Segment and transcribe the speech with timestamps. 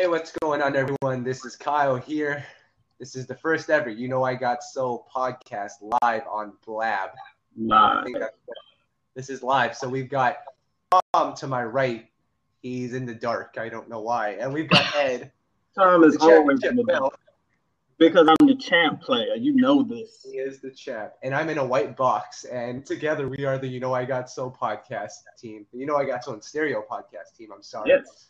[0.00, 1.22] Hey, what's going on, everyone?
[1.22, 2.42] This is Kyle here.
[2.98, 7.10] This is the first ever You Know I Got Soul podcast live on Blab.
[7.54, 8.06] Live.
[9.14, 9.76] This is live.
[9.76, 10.38] So we've got
[11.12, 12.08] Tom to my right.
[12.62, 13.56] He's in the dark.
[13.58, 14.38] I don't know why.
[14.40, 15.32] And we've got Ed.
[15.74, 17.20] Tom is always in the dark.
[17.98, 19.34] Because I'm the champ player.
[19.34, 20.24] You know this.
[20.24, 21.12] He is the champ.
[21.22, 22.44] And I'm in a white box.
[22.44, 25.66] And together we are the You Know I Got Soul podcast team.
[25.74, 27.50] You Know I Got Soul in Stereo podcast team.
[27.54, 27.90] I'm sorry.
[27.90, 28.28] Yes.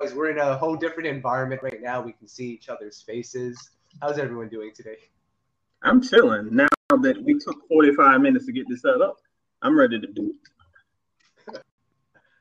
[0.00, 2.00] Guys, we're in a whole different environment right now.
[2.00, 3.70] We can see each other's faces.
[4.00, 4.96] How's everyone doing today?
[5.82, 6.48] I'm chilling.
[6.54, 6.68] Now
[7.02, 9.18] that we took 45 minutes to get this set up,
[9.62, 11.60] I'm ready to do it.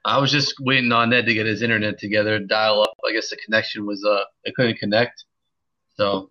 [0.06, 2.94] I was just waiting on Ned to get his internet together, dial up.
[3.08, 5.24] I guess the connection was uh, it couldn't connect.
[5.96, 6.30] So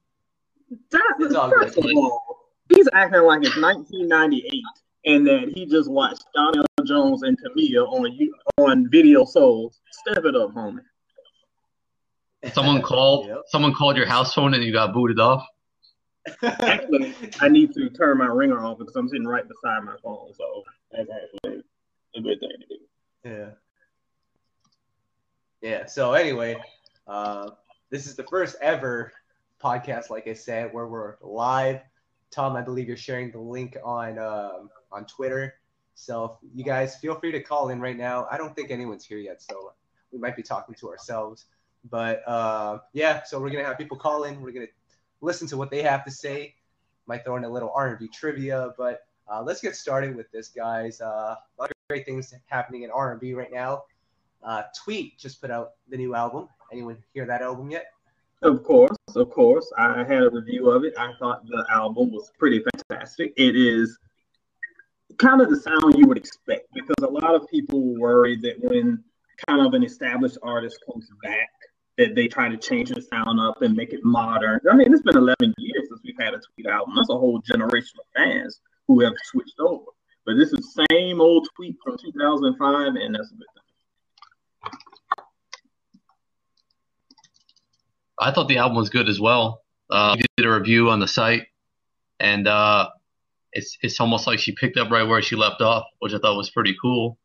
[0.91, 4.63] that's first of all, he's acting like it's 1998
[5.05, 9.81] and that he just watched Donell Jones and Tamia on you on Video Souls.
[9.91, 10.81] Step it up, homie.
[12.53, 13.29] Someone called.
[13.29, 13.39] yep.
[13.49, 15.43] Someone called your house phone and you got booted off.
[16.43, 20.33] actually, I need to turn my ringer off because I'm sitting right beside my phone,
[20.37, 21.63] so that's actually
[22.15, 22.79] a good thing to do.
[23.25, 23.51] Yeah.
[25.63, 25.87] Yeah.
[25.87, 26.57] So anyway,
[27.07, 27.51] uh,
[27.91, 29.13] this is the first ever
[29.65, 31.81] podcast, like I said, where we're live.
[32.31, 35.55] Tom, I believe you're sharing the link on um, on Twitter.
[35.95, 38.27] So you guys feel free to call in right now.
[38.31, 39.73] I don't think anyone's here yet, so
[40.13, 41.47] we might be talking to ourselves.
[41.91, 44.41] But uh, yeah, so we're gonna have people call in.
[44.41, 44.67] We're gonna
[45.21, 46.55] listen to what they have to say.
[47.07, 51.01] Might throw in a little R&B trivia, but uh, let's get started with this, guys.
[51.01, 53.85] Uh, a lot of great things happening in R&B right now.
[54.43, 56.49] Uh, Tweet just put out the new album.
[56.73, 57.87] Anyone hear that album yet?
[58.43, 59.71] Of course, of course.
[59.79, 60.95] I had a review of it.
[60.99, 63.33] I thought the album was pretty fantastic.
[63.37, 63.99] It is
[65.19, 69.03] kind of the sound you would expect because a lot of people worry that when
[69.47, 71.49] kind of an established artist comes back,
[71.99, 74.61] that they try to change the sound up and make it modern.
[74.71, 76.95] I mean, it's been 11 years since we've had a Tweet album.
[76.97, 79.85] That's a whole generation of fans who have switched over.
[80.25, 83.63] But this is same old Tweet from 2005, and that's a good thing.
[88.19, 89.63] I thought the album was good as well.
[89.91, 91.47] Uh, we did a review on the site,
[92.21, 92.89] and uh,
[93.53, 96.37] it's it's almost like she picked up right where she left off, which I thought
[96.37, 97.19] was pretty cool.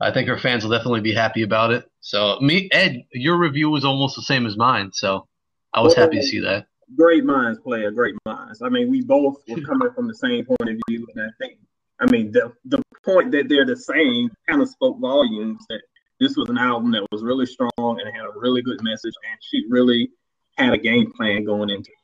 [0.00, 1.84] I think her fans will definitely be happy about it.
[2.00, 5.26] So me, Ed, your review was almost the same as mine, so
[5.74, 6.66] I was well, happy to see that.
[6.96, 8.62] Great minds play a great minds.
[8.62, 11.58] I mean, we both were coming from the same point of view, and I think,
[12.00, 15.64] I mean, the the point that they're the same kind of spoke volumes.
[15.68, 15.82] That
[16.18, 19.38] this was an album that was really strong and had a really good message, and
[19.40, 20.10] she really
[20.56, 21.99] had a game plan going into it.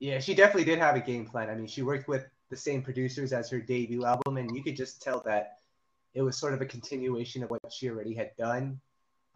[0.00, 1.48] Yeah, she definitely did have a game plan.
[1.48, 4.76] I mean, she worked with the same producers as her debut album, and you could
[4.76, 5.58] just tell that
[6.14, 8.80] it was sort of a continuation of what she already had done.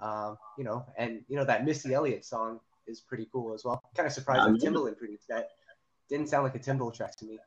[0.00, 3.82] Um, you know, and you know that Missy Elliott song is pretty cool as well.
[3.96, 5.50] Kind of surprised that Timbaland produced that.
[6.08, 7.38] Didn't sound like a Timbaland track to me.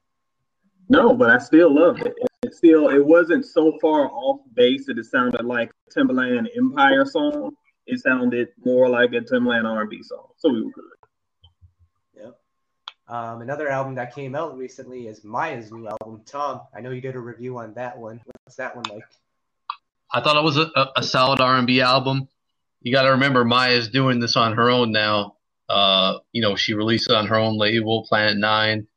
[0.90, 2.14] No, but I still love it.
[2.44, 7.06] It still it wasn't so far off base that it sounded like a Timbaland Empire
[7.06, 7.56] song.
[7.88, 10.28] It sounded more like a Timbaland R&B song.
[10.38, 10.84] So we were good.
[13.12, 16.22] Um, another album that came out recently is Mya's new album.
[16.26, 18.22] Tom, I know you did a review on that one.
[18.46, 19.04] What's that one like?
[20.14, 22.30] I thought it was a, a solid R&B album.
[22.82, 25.36] You got to remember Mya's doing this on her own now.
[25.68, 28.88] Uh, you know, she released it on her own label, Planet Nine.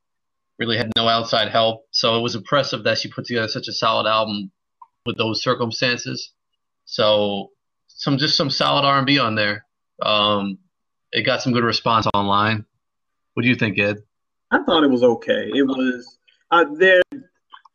[0.61, 3.73] Really had no outside help, so it was impressive that she put together such a
[3.73, 4.53] solid album
[5.05, 6.31] with those circumstances.
[6.85, 7.51] So,
[7.89, 9.67] some just some solid R&B on there.
[10.01, 10.59] Um,
[11.11, 12.65] it got some good response online.
[13.35, 13.99] What do you think, Ed?
[14.51, 15.51] I thought it was okay.
[15.53, 16.19] It was
[16.51, 17.03] uh, there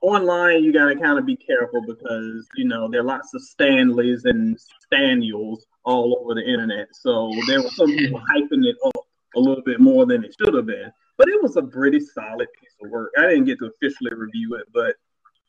[0.01, 0.63] online.
[0.63, 4.25] You got to kind of be careful because you know there are lots of Stanleys
[4.25, 6.87] and Staniels all over the internet.
[6.93, 9.05] So there were some people hyping it up
[9.35, 10.91] a little bit more than it should have been.
[11.17, 13.11] But it was a pretty solid piece of work.
[13.17, 14.95] I didn't get to officially review it, but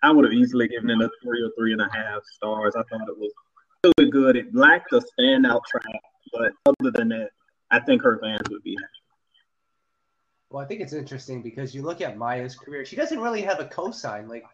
[0.03, 2.75] I would have easily given it a three or three and a half stars.
[2.75, 3.33] I thought it was
[3.85, 4.37] really good.
[4.37, 6.01] It lacked a standout track,
[6.33, 7.31] but other than that,
[7.71, 9.00] I think her fans would be happy.
[10.51, 13.61] Well, I think it's interesting because you look at Mya's career, she doesn't really have
[13.61, 14.29] a cosign.
[14.29, 14.45] Like,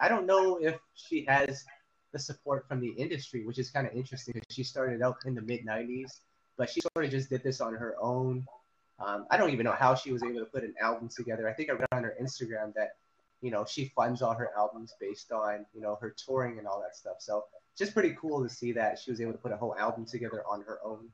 [0.00, 1.64] I don't know if she has
[2.12, 4.40] the support from the industry, which is kind of interesting.
[4.48, 6.20] She started out in the mid 90s,
[6.56, 8.46] but she sort of just did this on her own.
[9.04, 11.48] Um, I don't even know how she was able to put an album together.
[11.48, 12.96] I think I read on her Instagram that,
[13.42, 16.80] you know, she funds all her albums based on, you know, her touring and all
[16.80, 17.16] that stuff.
[17.18, 17.44] So
[17.76, 20.42] just pretty cool to see that she was able to put a whole album together
[20.48, 21.08] on her own.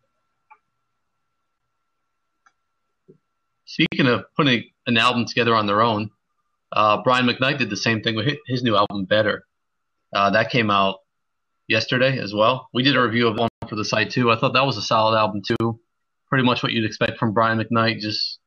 [3.71, 6.11] Speaking of putting an album together on their own,
[6.73, 9.45] uh, Brian McKnight did the same thing with his new album, Better.
[10.13, 10.97] Uh, that came out
[11.69, 12.69] yesterday as well.
[12.75, 14.33] We did a review of one for the site too.
[14.33, 15.79] I thought that was a solid album too.
[16.29, 18.41] Pretty much what you'd expect from Brian McKnight, just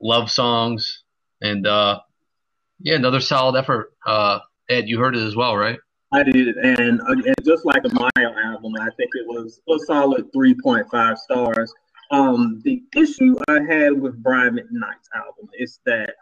[0.00, 1.02] love songs
[1.42, 1.98] and uh,
[2.78, 3.92] yeah, another solid effort.
[4.06, 4.38] Uh,
[4.68, 5.80] Ed, you heard it as well, right?
[6.12, 9.78] I did, and, uh, and just like a Mile album, I think it was a
[9.86, 11.74] solid 3.5 stars.
[12.10, 16.14] Um, the issue I had with Brian McKnight's album is that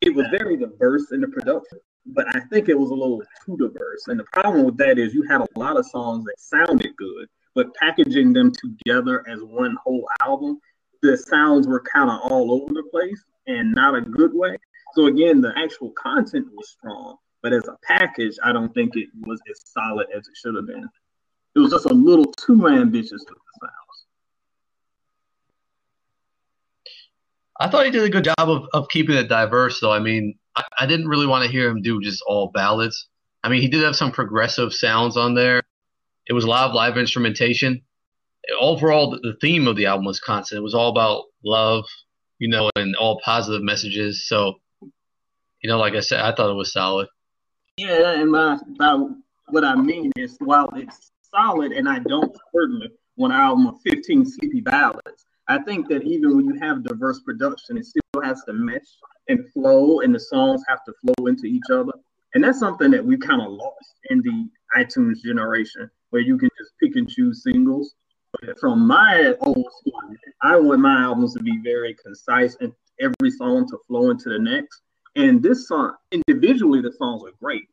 [0.00, 3.56] it was very diverse in the production, but I think it was a little too
[3.56, 4.08] diverse.
[4.08, 7.28] And the problem with that is you had a lot of songs that sounded good,
[7.54, 10.60] but packaging them together as one whole album,
[11.02, 14.56] the sounds were kind of all over the place and not a good way.
[14.94, 19.08] So again, the actual content was strong, but as a package, I don't think it
[19.22, 20.88] was as solid as it should have been.
[21.54, 23.89] It was just a little too ambitious for the sounds.
[27.60, 29.92] I thought he did a good job of, of keeping it diverse, though.
[29.92, 33.08] I mean, I, I didn't really want to hear him do just all ballads.
[33.44, 35.62] I mean, he did have some progressive sounds on there.
[36.26, 37.82] It was a lot of live instrumentation.
[38.58, 40.58] Overall, the, the theme of the album was constant.
[40.58, 41.84] It was all about love,
[42.38, 44.26] you know, and all positive messages.
[44.26, 47.08] So, you know, like I said, I thought it was solid.
[47.76, 49.06] Yeah, and my, my
[49.48, 53.80] what I mean is, while it's solid, and I don't certainly want an album of
[53.84, 58.44] 15 sleepy ballads, I think that even when you have diverse production, it still has
[58.44, 58.86] to mesh
[59.28, 61.92] and flow, and the songs have to flow into each other.
[62.34, 64.48] And that's something that we kind of lost in the
[64.78, 67.96] iTunes generation, where you can just pick and choose singles
[68.40, 70.00] But from my old school,
[70.42, 74.38] I want my albums to be very concise and every song to flow into the
[74.38, 74.82] next.
[75.16, 77.66] And this song, individually, the songs are great,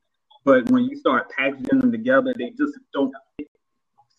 [0.43, 3.49] but when you start packaging them together, they just don't fit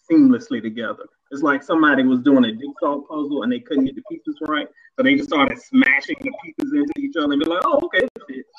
[0.09, 1.07] seamlessly together.
[1.31, 4.67] It's like somebody was doing a jigsaw puzzle and they couldn't get the pieces right,
[4.97, 8.07] so they just started smashing the pieces into each other and be like, "Oh, okay,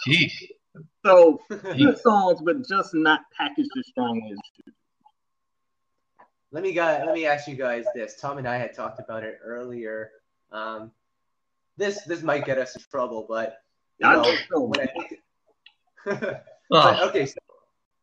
[0.07, 0.31] Jeez.
[1.05, 4.73] So good songs, but just not packaged as strongly as should
[6.51, 8.15] let me guys, let me ask you guys this.
[8.19, 10.11] Tom and I had talked about it earlier.
[10.51, 10.91] Um,
[11.77, 13.61] this this might get us in trouble, but
[13.99, 15.21] you know, when I think,
[16.69, 17.37] but, okay, so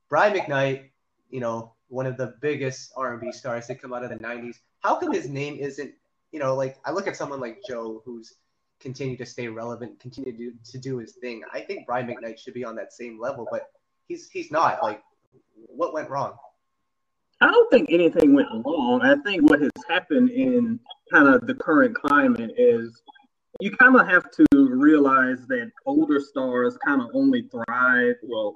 [0.08, 0.90] Brian McKnight,
[1.30, 4.56] you know, one of the biggest R&B stars that come out of the '90s.
[4.80, 5.92] How come his name isn't,
[6.32, 8.34] you know, like I look at someone like Joe, who's
[8.80, 11.42] continued to stay relevant, continue to do, to do his thing.
[11.52, 13.70] I think Brian McKnight should be on that same level, but
[14.08, 14.82] he's he's not.
[14.82, 15.02] Like,
[15.54, 16.36] what went wrong?
[17.40, 19.02] I don't think anything went wrong.
[19.02, 20.80] I think what has happened in
[21.12, 23.02] kind of the current climate is
[23.60, 28.16] you kind of have to realize that older stars kind of only thrive.
[28.22, 28.54] Well,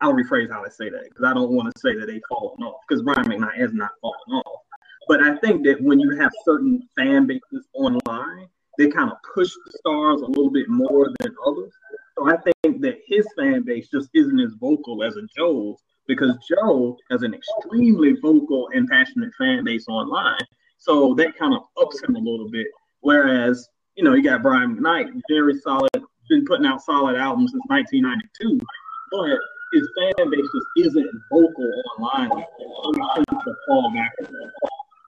[0.00, 2.62] I'll rephrase how I say that because I don't want to say that they've fallen
[2.62, 4.62] off because Brian McKnight has not fallen off.
[5.08, 8.48] But I think that when you have certain fan bases online,
[8.78, 11.72] they kind of push the stars a little bit more than others.
[12.16, 16.36] So I think that his fan base just isn't as vocal as a Joe's because
[16.48, 20.40] Joe has an extremely vocal and passionate fan base online.
[20.78, 22.66] So that kind of ups him a little bit.
[23.00, 25.90] Whereas, you know, you got Brian McKnight, very solid,
[26.28, 28.64] been putting out solid albums since 1992,
[29.10, 29.38] but
[29.72, 32.30] his fan base just isn't vocal online.
[32.30, 34.12] So to fall back.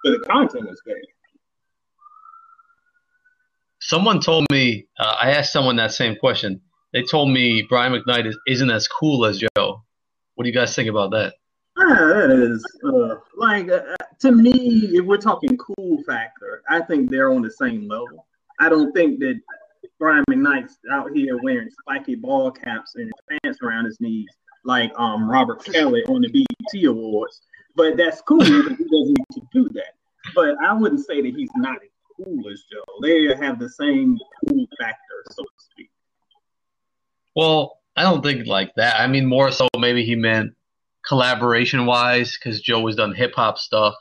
[0.04, 1.04] But the content is great.
[3.80, 6.60] Someone told me, uh, I asked someone that same question.
[6.92, 9.82] They told me Brian McKnight is, isn't as cool as Joe.
[10.34, 11.34] What do you guys think about that?
[11.78, 14.90] Yeah, that is uh, like uh, to me.
[14.92, 18.26] If we're talking cool factor, I think they're on the same level.
[18.60, 19.40] I don't think that
[19.98, 24.28] Brian McKnight's out here wearing spiky ball caps and pants around his knees
[24.64, 27.42] like um Robert Kelly on the BET Awards.
[27.74, 29.94] But that's cool he doesn't need to do that.
[30.34, 32.84] But I wouldn't say that he's not as cool as Joe.
[33.02, 35.90] They have the same cool factor, so to speak.
[37.34, 39.00] Well, I don't think like that.
[39.00, 40.52] I mean, more so maybe he meant
[41.06, 43.94] collaboration wise because Joe has done hip hop stuff.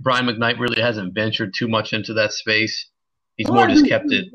[0.00, 2.86] Brian McKnight really hasn't ventured too much into that space.
[3.36, 4.26] He's more just kept it.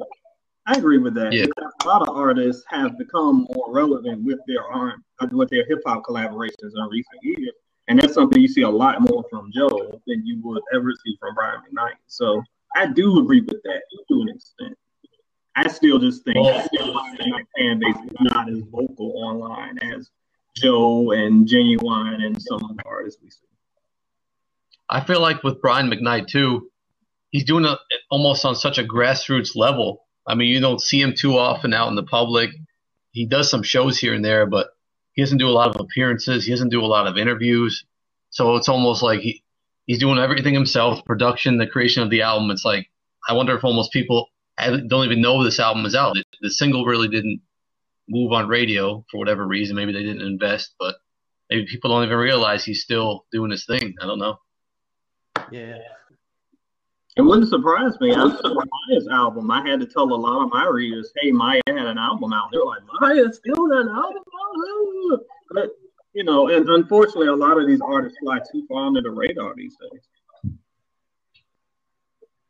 [0.67, 1.31] I agree with that.
[1.31, 1.45] Yeah.
[1.83, 5.79] A lot of artists have become more relevant with their art, uh, with their hip
[5.85, 7.53] hop collaborations in recent years,
[7.87, 11.15] and that's something you see a lot more from Joe than you would ever see
[11.19, 11.97] from Brian McKnight.
[12.07, 12.41] So
[12.75, 14.77] I do agree with that to an extent.
[15.55, 16.67] I still just think well,
[17.19, 20.09] my fan base is not as vocal online as
[20.55, 23.39] Joe and Ginuwine and some of the artists we see.
[24.89, 26.69] I feel like with Brian McKnight too,
[27.29, 27.77] he's doing it
[28.09, 30.04] almost on such a grassroots level.
[30.27, 32.51] I mean, you don't see him too often out in the public.
[33.11, 34.67] He does some shows here and there, but
[35.13, 36.45] he doesn't do a lot of appearances.
[36.45, 37.85] He doesn't do a lot of interviews.
[38.29, 39.43] So it's almost like he,
[39.85, 42.51] he's doing everything himself, production, the creation of the album.
[42.51, 42.89] It's like
[43.27, 46.17] I wonder if almost people don't even know this album is out.
[46.41, 47.41] The single really didn't
[48.07, 49.75] move on radio for whatever reason.
[49.75, 50.95] Maybe they didn't invest, but
[51.49, 53.95] maybe people don't even realize he's still doing his thing.
[54.01, 54.39] I don't know.
[55.51, 55.79] Yeah.
[57.17, 58.13] It wouldn't surprise me.
[58.13, 61.97] Mya's album, I had to tell a lot of my readers, "Hey, Mya had an
[61.97, 64.23] album out." They're like, "Maya still got an album
[65.13, 65.19] out?"
[65.51, 65.69] But
[66.13, 69.53] you know, and unfortunately, a lot of these artists fly too far under the radar
[69.55, 70.55] these days.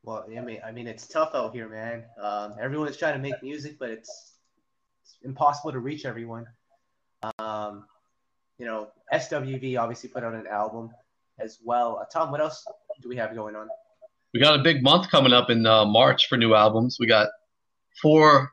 [0.03, 2.03] Well, I mean, I mean, it's tough out here, man.
[2.21, 4.33] Um, everyone's trying to make music, but it's,
[5.01, 6.45] it's impossible to reach everyone.
[7.39, 7.85] Um,
[8.59, 10.91] you know, SWV obviously put out an album
[11.39, 11.97] as well.
[11.99, 12.63] Uh, Tom, what else
[13.01, 13.67] do we have going on?
[14.35, 16.97] We got a big month coming up in uh, March for new albums.
[16.99, 17.29] We got
[18.01, 18.51] four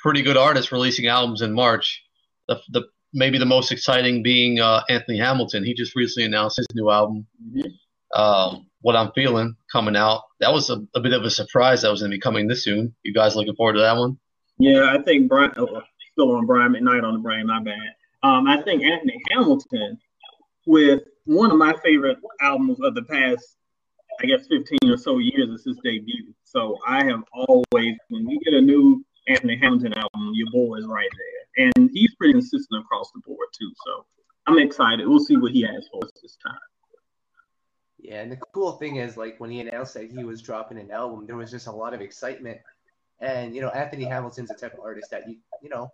[0.00, 2.02] pretty good artists releasing albums in March.
[2.48, 5.62] The, the maybe the most exciting being uh, Anthony Hamilton.
[5.64, 7.28] He just recently announced his new album.
[7.48, 8.20] Mm-hmm.
[8.20, 10.22] Um, what I'm feeling coming out.
[10.40, 12.64] That was a, a bit of a surprise that was going to be coming this
[12.64, 12.92] soon.
[13.04, 14.18] You guys looking forward to that one?
[14.58, 15.52] Yeah, I think Brian.
[15.56, 15.80] Oh,
[16.10, 17.46] still on Brian McKnight on the brain.
[17.46, 17.78] My bad.
[18.24, 19.96] Um, I think Anthony Hamilton
[20.66, 23.58] with one of my favorite albums of the past,
[24.22, 26.32] I guess, 15 or so years is his debut.
[26.44, 30.86] So I have always, when we get a new Anthony Hamilton album, your boy is
[30.86, 31.66] right there.
[31.66, 33.72] And he's pretty consistent across the board, too.
[33.86, 34.06] So
[34.46, 35.06] I'm excited.
[35.06, 36.58] We'll see what he has for us this time.
[37.98, 40.90] Yeah, and the cool thing is, like, when he announced that he was dropping an
[40.90, 42.58] album, there was just a lot of excitement.
[43.20, 45.90] And, you know, Anthony Hamilton's the type of artist that you, you know,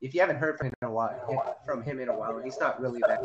[0.00, 2.58] if you haven't heard from him in a while, from him in a while, he's
[2.58, 3.20] not really that,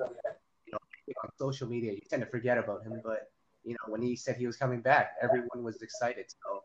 [0.66, 0.80] you know,
[1.24, 3.00] on social media, you tend to forget about him.
[3.04, 3.30] But,
[3.64, 6.26] you know, when he said he was coming back, everyone was excited.
[6.30, 6.64] So,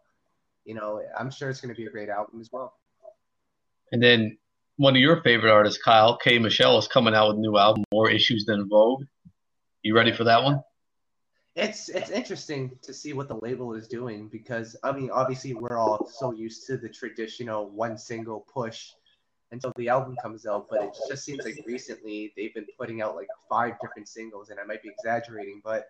[0.64, 2.74] you know, I'm sure it's going to be a great album as well.
[3.90, 4.38] And then
[4.76, 6.38] one of your favorite artists, Kyle K.
[6.38, 9.04] Michelle, is coming out with a new album, More Issues Than Vogue.
[9.82, 10.62] You ready for that one?
[11.54, 15.76] It's it's interesting to see what the label is doing because I mean obviously we're
[15.76, 18.92] all so used to the traditional one single push
[19.50, 23.14] until the album comes out, but it just seems like recently they've been putting out
[23.14, 25.88] like five different singles, and I might be exaggerating, but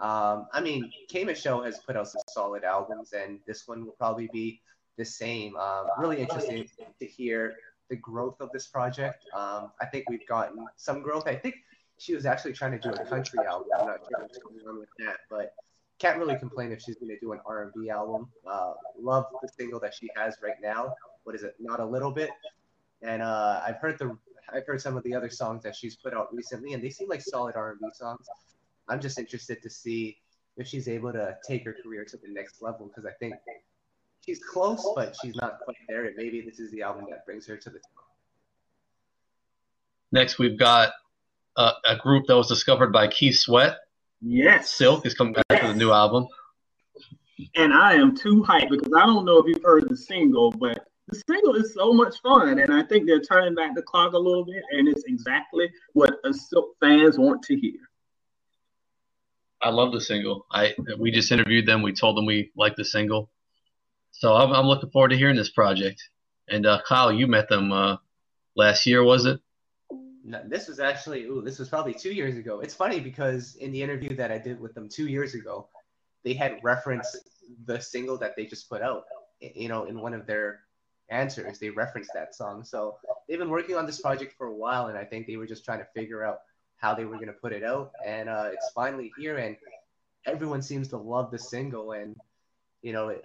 [0.00, 3.92] um, I mean, K Michelle has put out some solid albums, and this one will
[3.92, 4.60] probably be
[4.96, 5.56] the same.
[5.56, 7.54] Um, really interesting to hear
[7.88, 9.24] the growth of this project.
[9.34, 11.26] Um, I think we've gotten some growth.
[11.26, 11.56] I think
[11.98, 13.68] she was actually trying to do a country album.
[13.78, 15.52] I'm not sure what's going on with that, but
[15.98, 18.28] can't really complain if she's going to do an R&B album.
[18.46, 20.94] Uh, love the single that she has right now.
[21.24, 21.56] What is it?
[21.60, 22.30] Not a little bit
[23.02, 24.16] and uh, I've heard the
[24.52, 27.08] I've heard some of the other songs that she's put out recently, and they seem
[27.08, 28.26] like solid R&B songs.
[28.90, 30.18] I'm just interested to see
[30.56, 33.34] if she's able to take her career to the next level because I think
[34.24, 36.06] she's close, but she's not quite there.
[36.06, 38.06] And maybe this is the album that brings her to the top.
[40.12, 40.90] Next, we've got
[41.56, 43.78] a, a group that was discovered by Keith Sweat.
[44.20, 46.26] Yes, Silk is coming back with a new album.
[47.54, 50.84] And I am too hyped because I don't know if you've heard the single, but
[51.08, 54.18] the single is so much fun, and I think they're turning back the clock a
[54.18, 57.89] little bit, and it's exactly what Silk fans want to hear.
[59.62, 60.46] I love the single.
[60.50, 61.82] I we just interviewed them.
[61.82, 63.30] We told them we like the single,
[64.12, 66.02] so I'm, I'm looking forward to hearing this project.
[66.48, 67.96] And uh, Kyle, you met them uh,
[68.56, 69.40] last year, was it?
[70.24, 72.60] No, this was actually ooh, this was probably two years ago.
[72.60, 75.68] It's funny because in the interview that I did with them two years ago,
[76.24, 77.18] they had referenced
[77.66, 79.04] the single that they just put out.
[79.40, 80.60] You know, in one of their
[81.10, 82.64] answers, they referenced that song.
[82.64, 82.96] So
[83.28, 85.64] they've been working on this project for a while, and I think they were just
[85.64, 86.40] trying to figure out
[86.80, 87.92] how they were going to put it out.
[88.04, 89.56] And uh, it's finally here, and
[90.26, 91.92] everyone seems to love the single.
[91.92, 92.16] And
[92.82, 93.22] you know, it,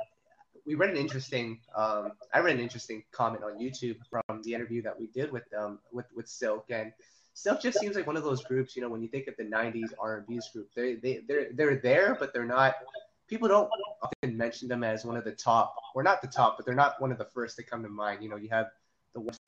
[0.65, 4.81] we read an interesting, um, I read an interesting comment on YouTube from the interview
[4.83, 6.91] that we did with them with with Silk and.
[7.38, 9.43] Silk just seems like one of those groups, you know, when you think of the
[9.43, 12.75] '90s R&B group, they they they're they're there, but they're not
[13.27, 13.69] people don't
[14.01, 17.00] often mention them as one of the top, or not the top, but they're not
[17.01, 18.24] one of the first that come to mind.
[18.24, 18.67] You know, you have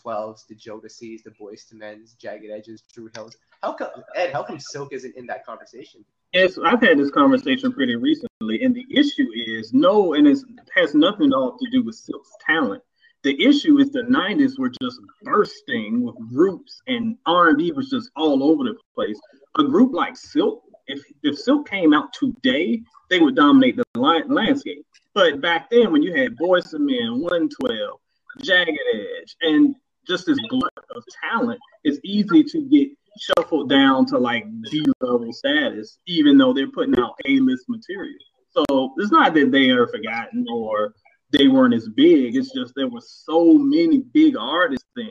[0.07, 3.35] the 112s, the Jodeci's, the Boyz II Men's, Jagged Edges, Dru Hills.
[3.61, 4.31] How come Ed?
[4.33, 6.05] How come Silk isn't in that conversation?
[6.33, 10.39] Yes, I've had this conversation pretty recently, and the issue is no, and it
[10.75, 12.83] has nothing at all to do with Silk's talent.
[13.23, 18.43] The issue is the '90s were just bursting with groups, and R&B was just all
[18.43, 19.19] over the place.
[19.57, 24.85] A group like Silk, if if Silk came out today, they would dominate the landscape.
[25.13, 27.99] But back then, when you had Boyz II Men, 112,
[28.43, 29.75] Jagged Edge, and
[30.07, 35.33] just this glut of talent, it's easy to get shuffled down to like D level
[35.33, 38.17] status, even though they're putting out A list material.
[38.49, 40.93] So it's not that they are forgotten or
[41.31, 42.35] they weren't as big.
[42.35, 45.09] It's just there were so many big artists then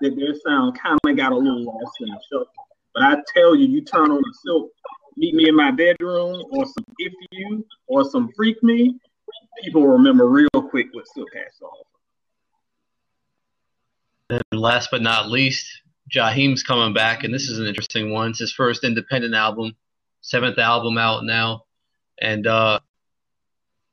[0.00, 2.52] that their sound kind of got a little lost in the shuffle.
[2.94, 4.70] But I tell you, you turn on the silk
[5.16, 8.98] Meet Me in My Bedroom or some If You or some Freak Me,
[9.62, 11.97] people remember real quick what Silk has to offer.
[14.30, 15.66] And last but not least,
[16.14, 18.30] Jaheim's coming back, and this is an interesting one.
[18.30, 19.74] It's his first independent album,
[20.20, 21.64] seventh album out now.
[22.20, 22.80] and uh,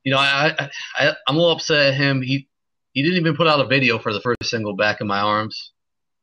[0.04, 2.22] you know, I, I I'm a little upset at him.
[2.22, 2.48] He
[2.94, 5.72] he didn't even put out a video for the first single, "Back in My Arms."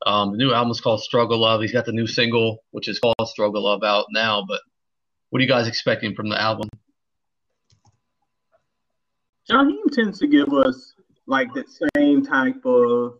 [0.05, 1.61] Um, the new album is called Struggle Love.
[1.61, 4.43] He's got the new single, which is called Struggle Love, out now.
[4.47, 4.61] But
[5.29, 6.69] what are you guys expecting from the album?
[9.49, 10.93] Jaheim tends to give us
[11.25, 11.65] like that
[11.95, 13.17] same type of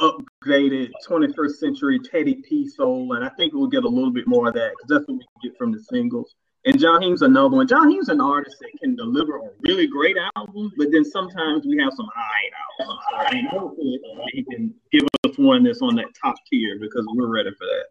[0.00, 4.48] upgraded 21st century Teddy P soul, and I think we'll get a little bit more
[4.48, 6.34] of that because that's what we get from the singles.
[6.66, 7.66] And Jaheim's another one.
[7.66, 11.92] Jaheim's an artist that can deliver a really great album, but then sometimes we have
[11.94, 13.34] some alright albums.
[13.34, 14.00] And hopefully
[14.32, 17.84] he can give us one that's on that top tier because we're ready for that.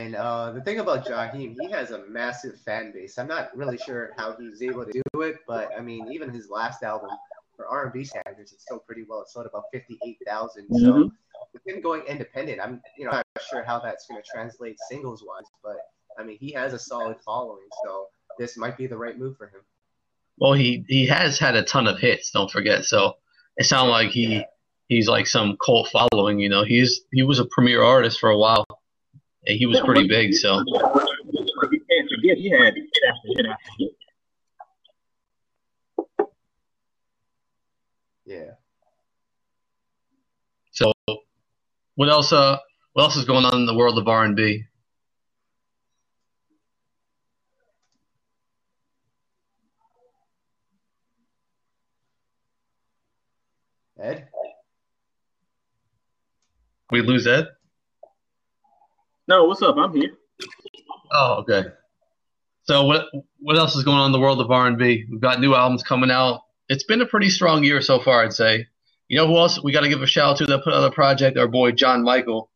[0.00, 3.18] And uh, the thing about Jaheim, he has a massive fan base.
[3.18, 6.48] I'm not really sure how he's able to do it, but I mean, even his
[6.48, 7.10] last album,
[7.60, 9.20] for R&B standards, it's still pretty well.
[9.20, 10.64] It sold about 58,000.
[10.64, 10.84] Mm-hmm.
[10.84, 11.10] So
[11.52, 15.22] with him going independent, I'm you know not sure how that's going to translate singles
[15.26, 15.76] wise, but
[16.18, 18.06] I mean, he has a solid following, so
[18.38, 19.60] this might be the right move for him.
[20.38, 22.30] Well, he he has had a ton of hits.
[22.30, 22.84] Don't forget.
[22.84, 23.16] So
[23.56, 24.42] it sounds like he yeah.
[24.88, 26.38] he's like some cult following.
[26.38, 28.64] You know, he's he was a premier artist for a while.
[29.46, 30.34] And he was pretty big.
[30.34, 33.92] So you can't forget he had hit after hit after hit.
[38.30, 38.52] Yeah.
[40.70, 40.92] So,
[41.96, 42.32] what else?
[42.32, 42.58] Uh,
[42.92, 44.62] what else is going on in the world of R and B?
[54.00, 54.28] Ed?
[56.92, 57.48] We lose Ed?
[59.26, 59.76] No, what's up?
[59.76, 60.12] I'm here.
[61.10, 61.64] Oh, okay.
[62.62, 63.06] So what
[63.40, 65.04] what else is going on in the world of R and B?
[65.10, 66.42] We've got new albums coming out.
[66.70, 68.64] It's been a pretty strong year so far, I'd say.
[69.08, 70.84] You know who else we got to give a shout out to that put out
[70.84, 71.36] a project?
[71.36, 72.48] Our boy John Michael.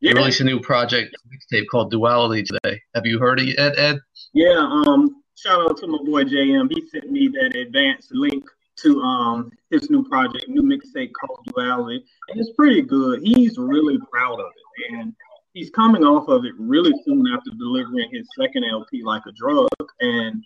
[0.00, 0.10] Yeah.
[0.10, 2.82] He released a new project mixtape called Duality today.
[2.94, 3.78] Have you heard it, Ed?
[3.78, 3.98] Ed?
[4.34, 4.58] Yeah.
[4.58, 5.22] Um.
[5.38, 6.68] Shout out to my boy JM.
[6.70, 8.44] He sent me that advanced link
[8.82, 13.22] to um his new project, new mixtape called Duality, and it's pretty good.
[13.22, 15.14] He's really proud of it, and
[15.54, 19.68] he's coming off of it really soon after delivering his second LP, Like a Drug,
[20.00, 20.44] and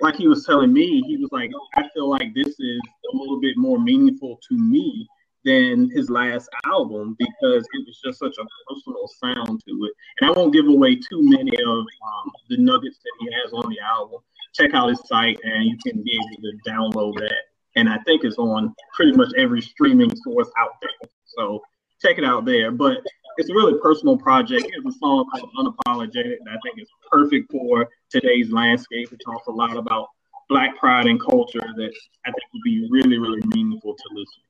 [0.00, 2.80] like he was telling me, he was like, I feel like this is
[3.12, 5.06] a little bit more meaningful to me
[5.44, 9.92] than his last album because it was just such a personal sound to it.
[10.20, 13.70] And I won't give away too many of um, the nuggets that he has on
[13.70, 14.20] the album.
[14.54, 17.44] Check out his site and you can be able to download that
[17.76, 21.10] and I think it's on pretty much every streaming source out there.
[21.26, 21.60] So
[22.02, 22.70] check it out there.
[22.70, 22.98] But
[23.36, 24.70] it's a really personal project.
[24.72, 29.12] It's a song called Unapologetic that I think is perfect for today's landscape.
[29.12, 30.08] It talks a lot about
[30.48, 31.92] black pride and culture that
[32.26, 34.46] I think would be really, really meaningful to listeners.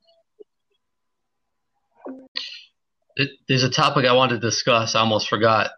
[3.47, 4.95] There's a topic I wanted to discuss.
[4.95, 5.69] I almost forgot.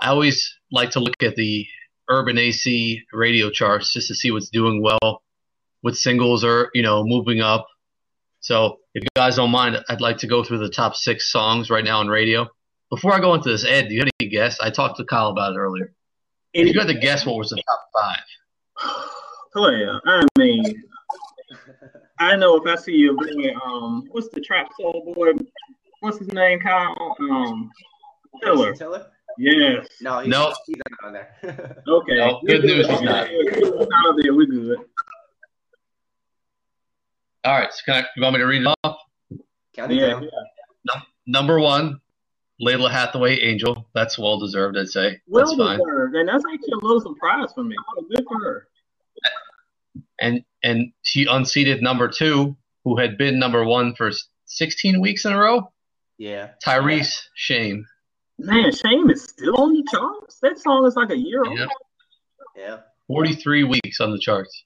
[0.00, 1.66] I always like to look at the
[2.10, 5.22] urban AC radio charts just to see what's doing well
[5.82, 7.66] with singles are you know moving up.
[8.44, 11.70] So if you guys don't mind, I'd like to go through the top six songs
[11.70, 12.46] right now on radio.
[12.90, 14.60] Before I go into this, Ed, do you have any guess?
[14.60, 15.94] I talked to Kyle about it earlier.
[16.52, 19.08] If you had to guess what was the top five.
[19.54, 20.82] Player, I mean,
[22.18, 25.42] I know if I see your boy, um, what's the trap soul boy?
[26.00, 27.16] What's his name, Kyle?
[27.20, 27.70] Um,
[28.42, 28.74] Tiller.
[28.74, 29.06] Tiller.
[29.38, 29.86] Yes.
[30.02, 30.52] No, he's, no.
[30.66, 31.82] he's not on there.
[31.88, 32.16] okay.
[32.18, 32.88] No, good news.
[32.88, 33.26] He's not.
[33.28, 34.34] He's not on there.
[34.34, 34.78] We're good.
[37.44, 37.72] All right.
[37.72, 38.98] So can I, you want me to read it off?
[39.74, 40.28] Count it down.
[40.86, 40.94] No,
[41.26, 42.00] number one,
[42.60, 43.86] Lalah Hathaway, Angel.
[43.94, 45.20] That's well deserved, I'd say.
[45.26, 45.78] Well that's fine.
[45.78, 47.76] deserved, and that's actually a little surprise for me.
[48.08, 48.68] Good for her.
[50.20, 54.10] And and she unseated number two, who had been number one for
[54.46, 55.72] 16 weeks in a row.
[56.16, 56.50] Yeah.
[56.64, 57.84] Tyrese Shame.
[58.38, 60.38] Man, Shame is still on the charts.
[60.40, 61.58] That song is like a year old.
[62.56, 62.78] Yeah.
[63.08, 64.64] 43 weeks on the charts.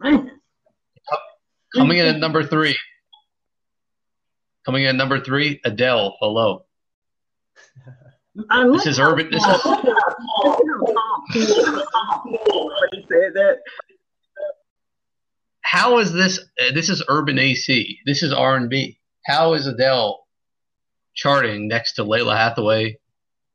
[0.00, 0.30] Man.
[1.76, 2.76] Coming in at number three.
[4.64, 6.16] Coming in at number three, Adele.
[6.20, 6.64] Hello.
[8.34, 9.30] this is urban.
[9.30, 9.60] This is.
[15.62, 16.38] How is this?
[16.60, 17.98] Uh, this is urban AC.
[18.06, 18.98] This is R and B.
[19.26, 20.26] How is Adele
[21.14, 22.98] charting next to Lalah Hathaway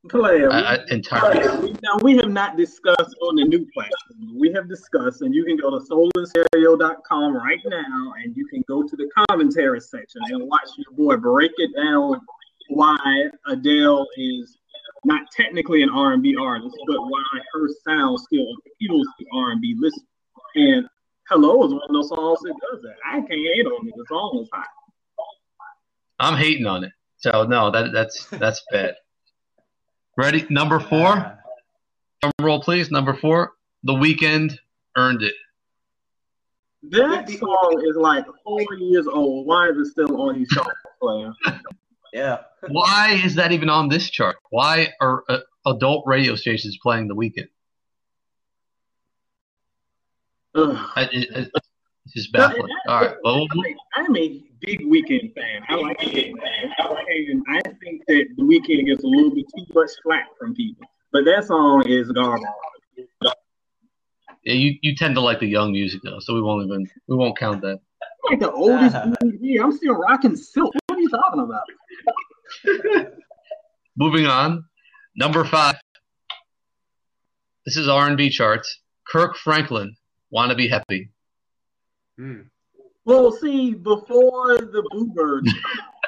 [0.10, 1.76] Player, uh, entirely.
[1.84, 4.40] Now we have not discussed on the new platform.
[4.40, 8.82] We have discussed, and you can go to soulandstereo.com right now, and you can go
[8.82, 12.20] to the commentary section and watch your boy break it down
[12.70, 12.98] why
[13.46, 14.58] Adele is
[15.06, 20.06] not technically an R&B artist, but why her sound still appeals to R&B listeners.
[20.56, 20.88] And
[21.30, 22.96] "Hello" is one of those songs that does that.
[23.06, 23.94] I can't hate on it.
[23.96, 24.68] The song is hot.
[26.20, 26.92] I'm hating on it.
[27.18, 28.96] So no, that that's that's bad.
[30.22, 30.46] Ready?
[30.52, 31.40] Number four.
[32.22, 32.92] Drum roll, please.
[32.92, 33.54] Number four.
[33.84, 34.56] The Weeknd
[34.96, 35.34] earned it.
[36.92, 39.48] That song is like four years old.
[39.48, 40.70] Why is it still on these charts,
[41.02, 41.34] player?
[42.14, 42.40] Yeah.
[42.68, 44.36] Why is that even on this chart?
[44.50, 47.48] Why are uh, adult radio stations playing The Weeknd?
[50.56, 50.90] Ugh.
[50.98, 51.52] I- it- it-
[52.06, 52.68] It's just baffling.
[52.88, 53.16] All right.
[53.24, 53.48] Well,
[53.96, 55.64] I'm a big Weeknd fan.
[55.70, 56.34] I like it.
[56.34, 60.88] And I think that the Weeknd gets a little bit too much flack from people.
[61.12, 62.46] But that song is garbage.
[64.44, 67.16] yeah, you, you tend to like the young music though, so we won't even we
[67.16, 67.80] won't count that.
[68.30, 69.14] Like the oldest uh-huh.
[69.22, 69.64] dude here.
[69.64, 70.74] I'm still rocking silk.
[70.88, 73.08] What are you talking about?
[73.98, 74.64] Moving on,
[75.16, 75.76] number five.
[77.66, 78.80] This is R and B charts.
[79.06, 79.96] Kirk Franklin,
[80.30, 81.10] "Wanna Be Happy."
[82.22, 82.42] Hmm.
[83.04, 85.52] Well, see, before the Boo Birds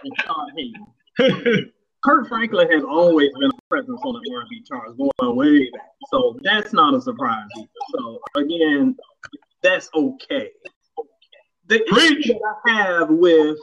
[0.03, 1.71] and Sean Hayden,
[2.03, 5.89] Kirk Franklin has always been a presence on the R&B charts going way back.
[6.11, 7.67] So that's not a surprise either.
[7.97, 8.95] So again,
[9.63, 10.51] that's okay.
[11.65, 12.27] The Preach.
[12.27, 13.57] issue that I have with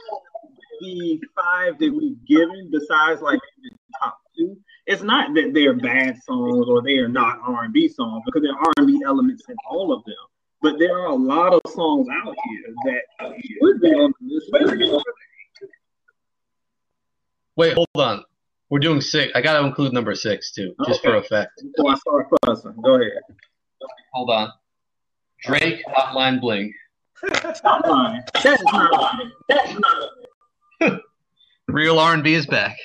[0.81, 6.21] the five that we've given, besides like the top two, it's not that they're bad
[6.23, 10.03] songs or they are not R&B songs because there are R&B elements in all of
[10.03, 10.15] them.
[10.61, 15.05] But there are a lot of songs out here that should be on this list.
[17.55, 18.23] Wait, hold on.
[18.69, 19.33] We're doing six.
[19.35, 21.51] I got to include number six too, just for effect.
[21.75, 23.21] Before I start fussing, go ahead.
[24.13, 24.51] Hold on.
[25.43, 26.73] Drake, Hotline Bling.
[27.53, 28.21] Stop lying.
[28.43, 29.25] That is not.
[29.49, 29.77] That's
[30.79, 31.01] not.
[31.67, 32.77] Real R&B is back.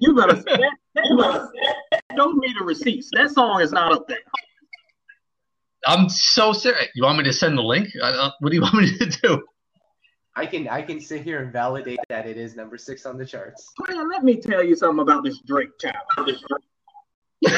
[0.00, 0.34] You better.
[0.34, 3.10] That, that, show me the receipts.
[3.12, 4.18] That song is not up there.
[5.86, 6.88] I'm so serious.
[6.94, 7.88] You want me to send the link?
[8.02, 9.42] Uh, what do you want me to do?
[10.36, 13.26] I can I can sit here and validate that it is number six on the
[13.26, 13.66] charts.
[13.88, 15.96] Man, let me tell you something about this Drake child.
[17.40, 17.52] Why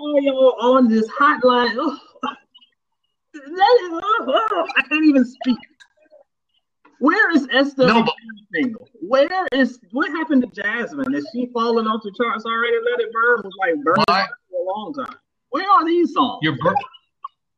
[0.00, 1.76] are y'all on this hotline?
[1.78, 1.98] Ugh.
[3.34, 5.58] That is, ugh, ugh, I can't even speak.
[6.98, 8.14] Where is Esther No, but-
[8.52, 8.88] single?
[9.00, 11.14] Where is what happened to Jazmine?
[11.14, 12.76] Is she falling off the charts already?
[12.90, 15.16] Let it burn was like burning Why- for a long time.
[15.50, 16.40] Where are these songs?
[16.42, 16.72] You're br-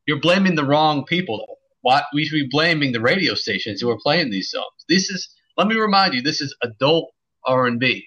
[0.07, 1.59] you're blaming the wrong people.
[1.83, 4.85] Why we should be blaming the radio stations who are playing these songs.
[4.89, 5.35] This is.
[5.57, 6.23] Let me remind you.
[6.23, 7.13] This is adult
[7.47, 8.07] R&B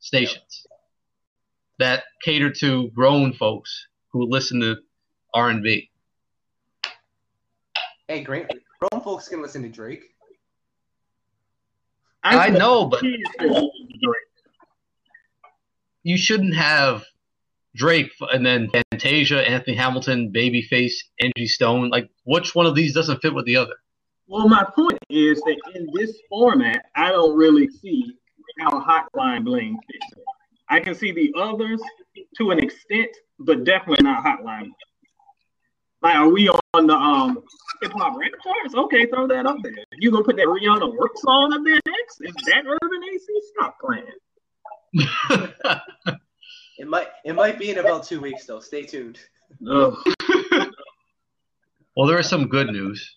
[0.00, 0.66] stations
[1.78, 4.76] that cater to grown folks who listen to
[5.34, 5.90] R&B.
[8.08, 8.46] Hey, great.
[8.78, 10.02] Grown folks can listen to Drake.
[12.22, 14.22] I said know, but kids that listen to Drake.
[16.02, 17.04] you shouldn't have
[17.74, 21.90] Drake and then Fantasia, Anthony Hamilton, Babyface, Angie Stone.
[21.90, 23.74] Like, which one of these doesn't fit with the other?
[24.26, 28.14] Well, my point is that in this format, I don't really see
[28.58, 30.24] how Hotline Bling fits.
[30.68, 31.80] I can see the others
[32.38, 34.70] to an extent, but definitely not Hotline.
[36.02, 37.42] Like, are we on the um
[37.80, 38.74] hip hop rap charts?
[38.74, 39.72] Okay, throw that up there.
[39.98, 42.20] You gonna put that Rihanna work song up there next?
[42.22, 43.24] Is that Urban AC?
[43.54, 44.06] Stop playing.
[46.78, 48.60] It might it might be in about two weeks though.
[48.60, 49.18] Stay tuned.
[49.68, 49.96] Ugh.
[51.96, 53.16] well, there is some good news.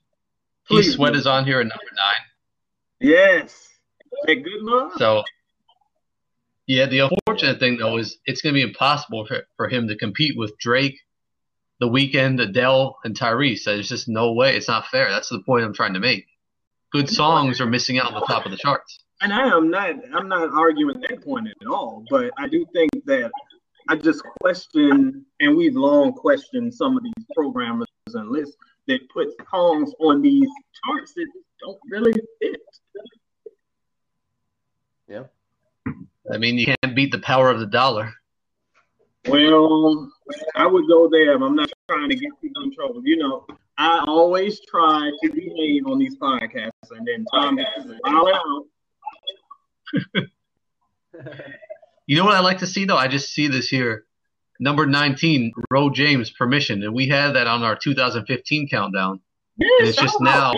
[0.67, 0.93] He Please.
[0.95, 2.25] Sweat is on here at number nine.
[2.99, 3.69] Yes.
[4.25, 4.93] That good love.
[4.97, 5.23] So,
[6.67, 9.95] yeah, the unfortunate thing though is it's going to be impossible for, for him to
[9.95, 10.99] compete with Drake,
[11.79, 13.65] The Weeknd, Adele, and Tyrese.
[13.65, 14.55] There's just no way.
[14.55, 15.09] It's not fair.
[15.09, 16.25] That's the point I'm trying to make.
[16.91, 18.99] Good songs are missing out on the top of the charts.
[19.21, 22.91] And I am not I'm not arguing that point at all, but I do think
[23.05, 23.31] that
[23.87, 28.55] I just question and we've long questioned some of these programmers and lists
[28.87, 30.49] that put songs on these
[30.83, 31.27] charts that
[31.61, 32.61] don't really fit.
[35.07, 35.23] Yeah.
[36.31, 38.11] I mean, you can't beat the power of the dollar.
[39.27, 40.11] Well,
[40.55, 43.01] I would go there, I'm not trying to get people in trouble.
[43.03, 43.45] You know,
[43.77, 48.65] I always try to behave on these podcasts, and then Tom gets wild out.
[52.07, 52.97] You know what I like to see though?
[52.97, 54.05] I just see this here.
[54.59, 56.83] Number 19, Ro James, Permission.
[56.83, 59.19] And we had that on our 2015 countdown.
[59.59, 60.53] And it's just now,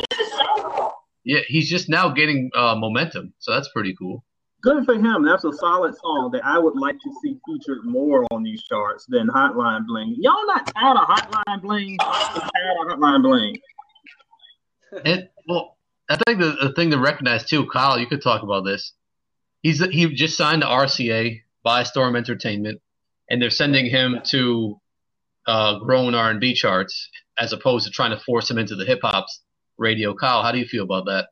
[1.23, 3.33] yeah, he's just now getting uh, momentum.
[3.39, 4.23] So that's pretty cool.
[4.61, 5.23] Good for him.
[5.23, 9.05] That's a solid song that I would like to see featured more on these charts
[9.07, 10.15] than Hotline Bling.
[10.19, 11.97] Y'all not tired of Hotline Bling?
[12.01, 13.57] I'm tired of Hotline Bling.
[15.05, 15.77] And well,
[16.09, 18.93] I think the, the thing to recognize too, Kyle, you could talk about this.
[19.67, 22.79] He's he just signed to RCA ByStorm Entertainment,
[23.29, 24.79] and they're sending him to
[25.45, 28.85] uh, grown R and B charts as opposed to trying to force him into the
[28.85, 29.41] hip hop's
[29.77, 30.13] radio.
[30.13, 31.27] Kyle, how do you feel about that?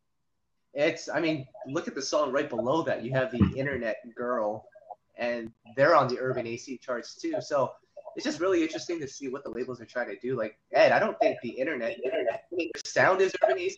[0.73, 3.05] It's I mean, look at the song right below that.
[3.05, 4.65] You have the Internet Girl,
[5.15, 7.35] and they're on the Urban AC charts too.
[7.39, 7.71] So
[8.17, 10.37] it's just really interesting to see what the labels are trying to do.
[10.37, 13.77] Like Ed, I don't think the internet, internet I mean, their sound is urban AC.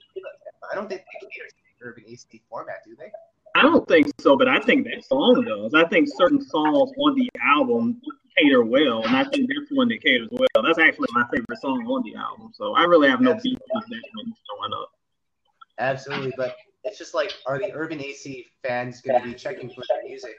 [0.71, 3.11] I don't think they cater to the urban AC format, do they?
[3.57, 5.73] I don't think so, but I think that song does.
[5.73, 7.99] I think certain songs on the album
[8.37, 10.63] cater well, and I think that's one that caters well.
[10.63, 12.51] That's actually my favorite song on the album.
[12.53, 14.91] So I really have no beef with that one showing up.
[15.79, 19.81] Absolutely, but it's just like, are the Urban AC fans going to be checking for
[19.89, 20.35] their music?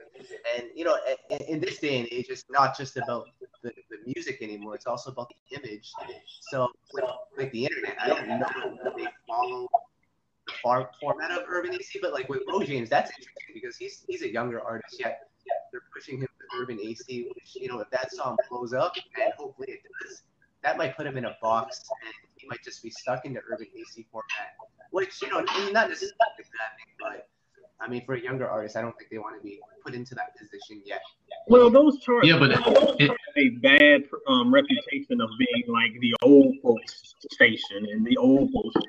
[0.57, 0.97] And you know,
[1.31, 3.27] in, in, this day and age, it's not just about
[3.65, 5.91] the, the music anymore; it's also about the image.
[6.53, 7.05] So, with,
[7.37, 8.47] like the internet, I don't know
[8.85, 9.67] if they follow
[10.63, 14.23] far, format of Urban AC, but like with Ro James, that's interesting because he's he's
[14.23, 14.97] a younger artist.
[14.99, 15.21] Yet
[15.73, 19.33] they're pushing him to Urban AC, which you know, if that song blows up, and
[19.37, 20.23] hopefully it does,
[20.63, 23.41] that might put him in a box, and he might just be stuck in the
[23.51, 24.55] Urban AC format
[24.91, 27.29] which you know, not necessarily a bad thing, but
[27.81, 30.15] I mean, for a younger artist, I don't think they want to be put into
[30.17, 31.01] that position yet.
[31.47, 36.15] Well, those charts yeah, but it, have a bad um, reputation of being like the
[36.23, 38.87] old folks station and the old folks.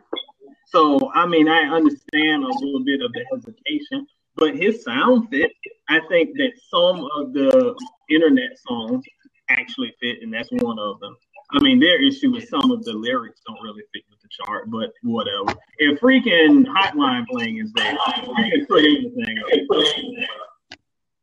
[0.72, 4.06] So, I mean, I understand a little bit of the hesitation,
[4.36, 5.52] but his sound fit.
[5.90, 7.76] I think that some of the
[8.10, 9.04] internet songs
[9.50, 11.16] actually fit, and that's one of them.
[11.52, 14.70] I mean, their issue is some of the lyrics don't really fit with the chart,
[14.70, 15.58] but whatever.
[15.80, 19.38] If freaking Hotline Bling is there, you can put anything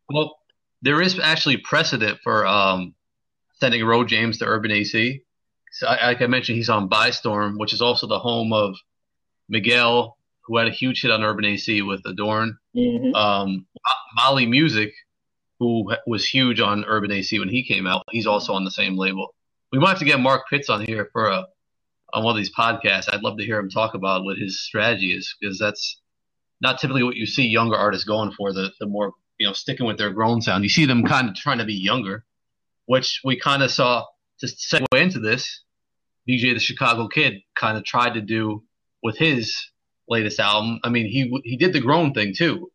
[0.09, 0.39] Well,
[0.83, 2.95] there is actually precedent for um,
[3.61, 5.23] sending Ro James to Urban AC.
[5.71, 8.75] So, like I mentioned, he's on Bystorm, which is also the home of
[9.49, 12.59] Miguel, who had a huge hit on Urban AC with Adorn.
[12.75, 13.15] Mm-hmm.
[13.15, 13.67] Um,
[14.17, 14.93] Mali Music,
[15.59, 18.97] who was huge on Urban AC when he came out, he's also on the same
[18.97, 19.35] label
[19.73, 21.47] we might have to get Mark Pitts on here for a
[22.15, 23.13] on one of these podcasts.
[23.13, 26.01] I'd love to hear him talk about what his strategy is because that's
[26.61, 28.53] not typically what you see younger artists going for.
[28.53, 30.65] The the more you know sticking with their grown sound.
[30.65, 32.25] You see them kind of trying to be younger,
[32.87, 34.05] which we kind of saw
[34.41, 35.63] to segue into this.
[36.29, 38.63] BJ the Chicago Kid kind of tried to do
[39.07, 39.57] with his
[40.09, 40.81] latest album.
[40.83, 42.71] I mean, he he did the grown thing too.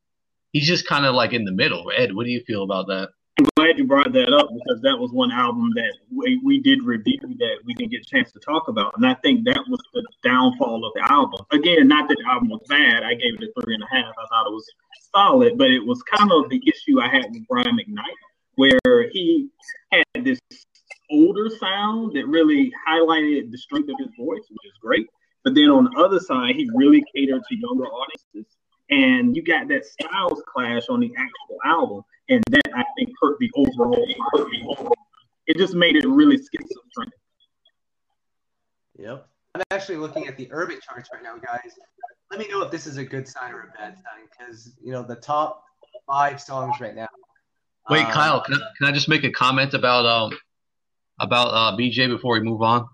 [0.54, 1.92] He's just kind of like in the middle.
[1.96, 3.10] Ed, what do you feel about that?
[3.38, 6.84] I'm glad you brought that up because that was one album that we, we did
[6.84, 8.94] review that we didn't get a chance to talk about.
[8.98, 11.46] And I think that was the downfall of the album.
[11.52, 13.04] Again, not that the album was bad.
[13.04, 14.14] I gave it a three and a half.
[14.18, 14.68] I thought it was
[15.14, 18.20] solid, but it was kind of the issue I had with Brian McKnight,
[18.56, 19.50] where he
[19.92, 20.40] had this
[21.10, 25.08] older sound that really highlighted the strength of his voice, which is great.
[25.44, 28.52] But then on the other side, he really catered to younger audiences.
[28.90, 33.38] And you got that styles clash on the actual album and that I think hurt
[33.40, 34.94] the overall.
[35.48, 37.14] It just made it really schizophrenic.
[38.98, 39.28] Yep.
[39.56, 41.74] I'm actually looking at the urban charts right now, guys.
[42.30, 44.94] Let me know if this is a good sign or a bad sign, because you
[44.94, 45.66] know the top
[46.08, 47.10] five songs right now.
[47.90, 50.38] Wait, um, Kyle, can I, can I just make a comment about um
[51.20, 52.88] about uh, BJ before we move on?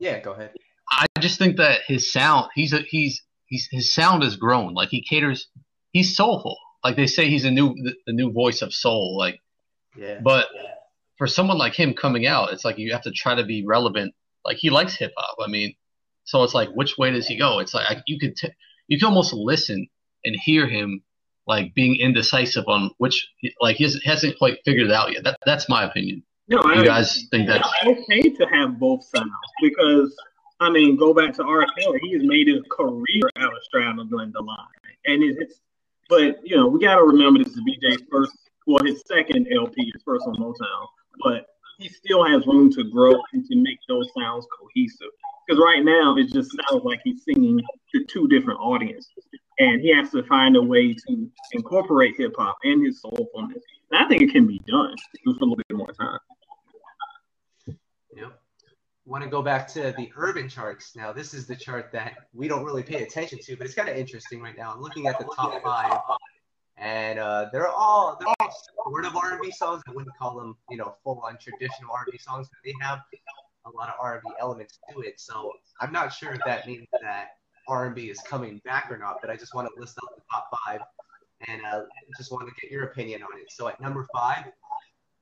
[0.00, 0.52] Yeah, go ahead.
[0.90, 4.74] I just think that his sound, he's a, he's he's his sound has grown.
[4.74, 5.48] Like he caters,
[5.92, 6.56] he's soulful.
[6.82, 9.38] Like they say he's a new the, the new voice of soul like
[9.96, 10.20] yeah.
[10.22, 10.46] but
[11.18, 14.14] for someone like him coming out it's like you have to try to be relevant.
[14.44, 15.74] Like he likes hip hop i mean
[16.24, 17.58] so it's like which way does he go?
[17.58, 18.52] It's like you could t-
[18.86, 19.88] you can almost listen
[20.24, 21.02] and hear him
[21.46, 23.28] like being indecisive on which
[23.60, 25.24] like he hasn't quite figured it out yet.
[25.24, 26.22] That, that's my opinion.
[26.48, 30.14] No, you I, guys think that's okay to have both sounds because
[30.60, 31.66] I mean, go back to R.
[31.78, 32.00] Kelly.
[32.02, 34.66] He has made his career out of straddling the line,
[35.06, 35.60] and it's
[36.10, 39.90] but you know, we got to remember this is BJ's first, well, his second LP,
[39.94, 40.86] his first on Motown.
[41.22, 41.46] But
[41.78, 45.08] he still has room to grow and to make those sounds cohesive.
[45.46, 47.60] Because right now, it just sounds like he's singing
[47.94, 49.24] to two different audiences,
[49.58, 53.62] and he has to find a way to incorporate hip hop and his soulfulness.
[53.92, 54.94] And I think it can be done
[55.24, 56.18] with a little bit more time.
[59.06, 60.94] Want to go back to the urban charts.
[60.94, 63.88] Now, this is the chart that we don't really pay attention to, but it's kind
[63.88, 64.72] of interesting right now.
[64.72, 65.98] I'm looking at the top five,
[66.76, 69.82] and uh, they're all they're all sort of R&B songs.
[69.88, 73.00] I wouldn't call them, you know, full-on traditional R&B songs, but they have
[73.66, 75.18] a lot of R&B elements to it.
[75.18, 77.28] So I'm not sure if that means that
[77.68, 80.50] R&B is coming back or not, but I just want to list out the top
[80.66, 80.80] five,
[81.48, 81.82] and uh,
[82.16, 83.50] just want to get your opinion on it.
[83.50, 84.44] So at number five,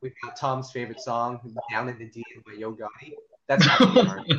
[0.03, 3.14] we've got Tom's favorite song, "Down in the D" by Yo Gotti.
[3.49, 4.31] That's not hard.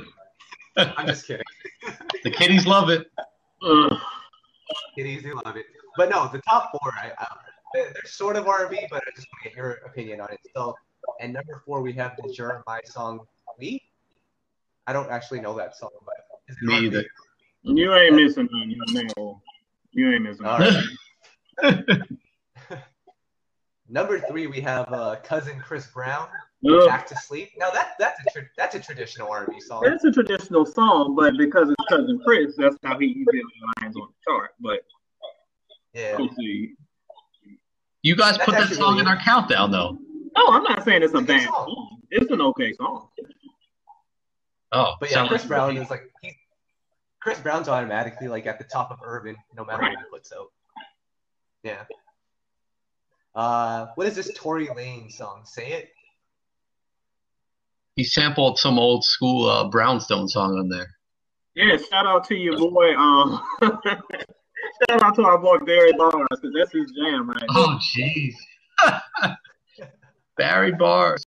[0.78, 1.46] I'm just kidding.
[2.24, 3.08] the kiddies love it.
[4.96, 5.66] kiddies do love it.
[5.98, 7.28] But no, the top four, I, I,
[7.74, 10.40] they're sort of R&B, but I just want to hear your opinion on it.
[10.56, 10.76] So,
[11.20, 13.22] and number four, we have the Jeremih song
[13.58, 13.82] "We."
[14.88, 17.04] I don't actually know that song, but me either.
[17.64, 19.42] You ain't missing none, you know.
[19.92, 20.46] You ain't missing.
[20.46, 20.84] All right.
[23.90, 26.28] Number three, we have uh, cousin Chris Brown,
[26.70, 26.88] Ugh.
[26.88, 29.84] "Back to Sleep." Now that that's a tra- that's a traditional R&B song.
[29.86, 33.42] It's a traditional song, but because it's cousin Chris, that's how he usually
[33.82, 34.52] lands on the chart.
[34.60, 34.82] But
[35.94, 36.18] Yeah.
[36.18, 36.76] we'll see.
[38.04, 39.98] You guys That's put that song really in our countdown, though.
[40.38, 41.66] No, I'm not saying it's a It's a bad song.
[41.68, 42.02] song.
[42.12, 43.10] It's an okay song.
[44.72, 46.34] Oh, But yeah, Chris like- Brown is like he.
[47.22, 50.52] Chris Brown's automatically like at the top of urban, no matter what he puts out.
[51.64, 51.84] Yeah.
[53.40, 55.44] Uh, what is this Tory Lane song?
[55.46, 55.92] Say it.
[57.96, 60.90] He sampled some old school uh, Brownstone song on there.
[61.56, 62.94] Yeah, shout out to your boy.
[62.98, 67.48] Um, shout out to our boy Barry Bars because that's his jam right now.
[67.52, 68.36] Oh, jeez.
[70.38, 71.26] Barry Bars.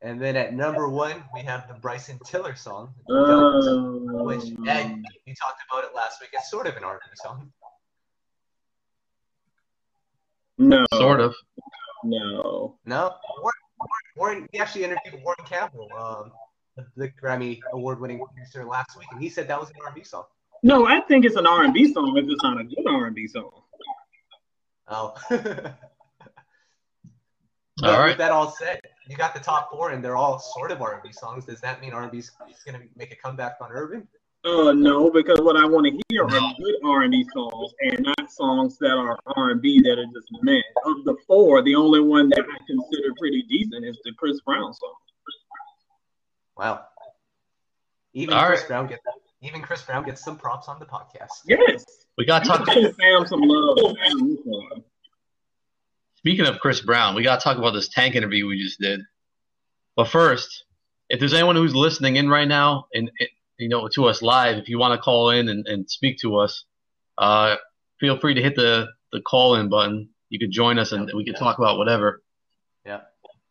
[0.00, 5.34] And then at number one, we have the Bryson Tiller song, Uh, which Ed, you
[5.34, 6.30] talked about it last week.
[6.32, 7.52] It's sort of an R&B song.
[10.58, 11.34] No, Sort of.
[12.04, 16.32] No, No, Warren, Warren, Warren he actually interviewed Warren Campbell, um,
[16.76, 20.24] the, the Grammy award-winning producer, last week, and he said that was an R&B song.
[20.62, 20.86] no.
[20.86, 23.50] I think it's an R&B song if it's not a good R&B song.
[24.88, 25.14] Oh.
[27.82, 28.08] All But right.
[28.10, 31.12] With that all said, you got the top four, and they're all sort of R&B
[31.12, 31.44] songs.
[31.44, 32.30] Does that mean R&B is
[32.64, 34.06] going to make a comeback on Urban?
[34.44, 38.76] Uh, no, because what I want to hear are good R&B songs and not songs
[38.78, 40.60] that are R&B that are just meh.
[40.84, 44.74] Of the four, the only one that I consider pretty decent is the Chris Brown
[44.74, 44.94] song.
[46.58, 46.84] Wow.
[48.12, 48.68] Even All Chris right.
[48.68, 49.02] Brown gets
[49.40, 51.28] even Chris Brown gets some props on the podcast.
[51.46, 51.84] Yes,
[52.16, 52.64] We got to talk.
[52.64, 53.94] can show Sam some love.
[56.16, 59.00] Speaking of Chris Brown, we got to talk about this tank interview we just did.
[59.96, 60.64] But first,
[61.10, 63.28] if there's anyone who's listening in right now and and,
[63.58, 66.38] you know to us live, if you want to call in and, and speak to
[66.38, 66.64] us,
[67.18, 67.56] uh,
[68.00, 70.08] feel free to hit the the call in button.
[70.28, 72.22] You could join us and we could talk about whatever.
[72.84, 73.00] Yeah.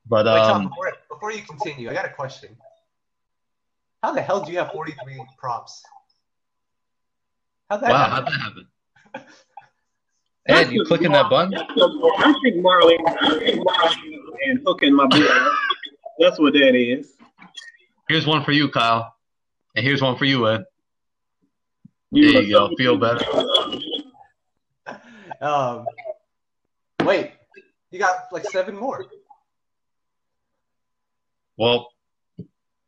[0.06, 2.58] But Wait, Tom, um, before, before you continue, I got a question.
[4.02, 5.82] How the hell do you have 43 props?
[7.70, 8.34] How'd that wow, happen?
[8.34, 8.34] how'd
[9.14, 9.28] that happen?
[10.46, 11.54] Ed, you clicking that button?
[11.56, 15.26] I think Marley I think Marley and hooking my boy.
[16.20, 17.14] That's what that is.
[18.10, 19.16] Here's one for you, Kyle,
[19.76, 20.64] and here's one for you, Ed.
[22.12, 22.70] There you go.
[22.78, 23.26] Feel better.
[25.42, 25.86] Um,
[27.04, 27.32] wait,
[27.92, 29.06] you got like seven more.
[31.58, 31.90] Well,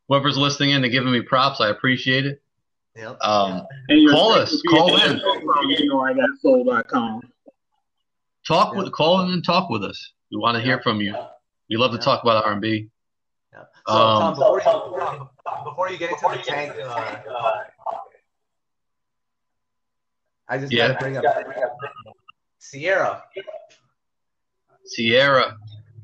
[0.07, 2.41] whoever's listening in and giving me props, I appreciate it.
[2.95, 3.17] Yep.
[3.21, 3.67] Um,
[4.09, 4.61] Call us.
[4.69, 5.19] Call in.
[5.69, 7.21] You know I got soul.com.
[8.47, 10.13] talk with call in and talk with us.
[10.31, 11.13] We want to hear from you.
[11.69, 12.89] We love to talk about R and B.
[13.55, 13.63] Yeah.
[13.87, 17.63] So, Um, Tom, before you, Tom, before you get into the tank, uh,
[20.47, 20.89] I just Yeah.
[20.89, 21.23] gotta bring up
[22.59, 23.23] Ciara.
[24.93, 25.57] Ciara.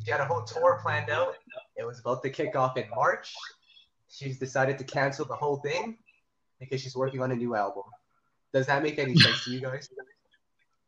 [0.04, 1.36] She had a whole tour planned out.
[1.76, 3.34] It was about to kick off in March.
[4.10, 5.98] She's decided to cancel the whole thing
[6.60, 7.84] because she's working on a new album.
[8.54, 9.90] Does that make any sense to you guys?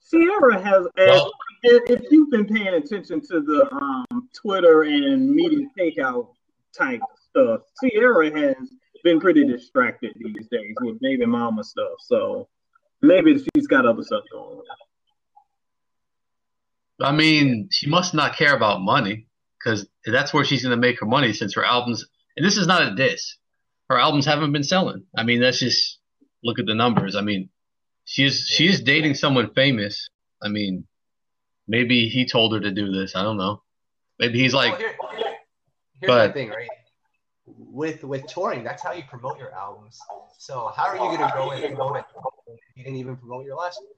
[0.09, 1.31] Ciara has, Well-
[1.63, 6.32] if if you've been paying attention to the um, Twitter and media takeout
[6.77, 8.55] type stuff, Ciara has
[9.03, 11.93] been pretty distracted these days with baby mama stuff.
[11.99, 12.47] So
[13.01, 14.63] maybe she's got other stuff going on.
[17.01, 19.27] I mean, she must not care about money
[19.59, 22.05] because that's where she's going to make her money since her albums.
[22.37, 23.35] And this is not a diss.
[23.89, 25.03] Her albums haven't been selling.
[25.17, 25.99] I mean, that's just
[26.43, 27.15] look at the numbers.
[27.15, 27.49] I mean,
[28.05, 30.09] she is she is dating someone famous.
[30.41, 30.85] I mean,
[31.67, 33.15] maybe he told her to do this.
[33.15, 33.61] I don't know.
[34.19, 34.95] Maybe he's like, Well, here-
[36.03, 36.67] here's Go the thing, right?
[37.45, 39.99] With with touring, that's how you promote your albums.
[40.37, 42.05] So how are you gonna go and promote it
[42.47, 43.89] if you didn't even promote your last one?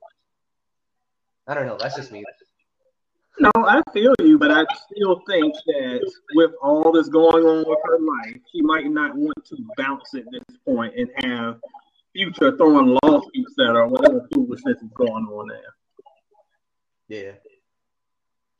[1.47, 1.77] I don't know.
[1.79, 2.23] That's just me.
[3.39, 7.79] No, I feel you, but I still think that with all that's going on with
[7.83, 11.59] her life, she might not want to bounce at this point and have
[12.13, 15.75] Future throwing lawsuits at her or whatever foolishness is going on there.
[17.09, 17.31] Yeah.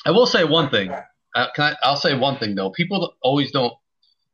[0.05, 0.93] I will say one thing.
[1.35, 2.71] Uh, can I, I'll say one thing though.
[2.71, 3.73] People always don't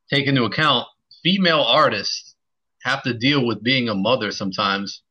[0.10, 0.88] take into account
[1.24, 2.36] female artists
[2.84, 5.02] have to deal with being a mother sometimes.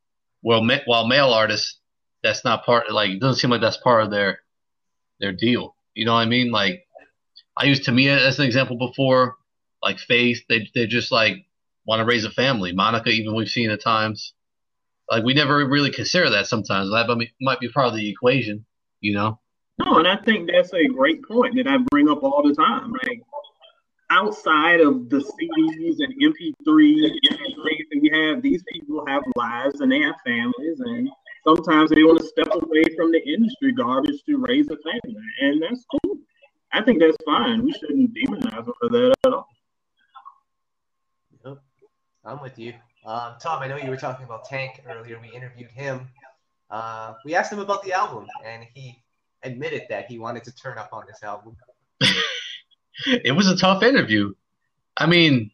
[0.43, 1.79] Well, ma- while male artists,
[2.23, 2.91] that's not part.
[2.91, 4.41] Like, it doesn't seem like that's part of their
[5.21, 5.77] their deal.
[5.95, 6.51] You know what I mean?
[6.51, 6.87] Like,
[7.57, 9.37] I used Tamia as an example before.
[9.83, 11.47] Like Faith, they they just like
[11.87, 12.73] want to raise a family.
[12.73, 14.35] Monica, even we've seen at times.
[15.11, 16.91] Like, we never really consider that sometimes.
[16.91, 17.09] That
[17.41, 18.65] might be part of the equation.
[19.01, 19.40] You know?
[19.85, 22.93] No, and I think that's a great point that I bring up all the time.
[23.05, 23.23] Like
[24.11, 29.81] outside of the CDs and MP3 and things that we have, these people have lives
[29.81, 31.09] and they have families, and
[31.47, 35.63] sometimes they want to step away from the industry garbage to raise a family, and
[35.63, 36.19] that's cool.
[36.73, 37.65] I think that's fine.
[37.65, 39.49] We shouldn't demonize them for that at all.
[41.45, 41.59] Yep.
[42.25, 42.75] I'm with you.
[43.05, 45.19] Um, Tom, I know you were talking about Tank earlier.
[45.21, 46.09] We interviewed him.
[46.71, 49.03] Uh, we asked him about the album, and he
[49.43, 51.57] admitted that he wanted to turn up on this album.
[53.07, 54.33] it was a tough interview.
[54.97, 55.51] I mean,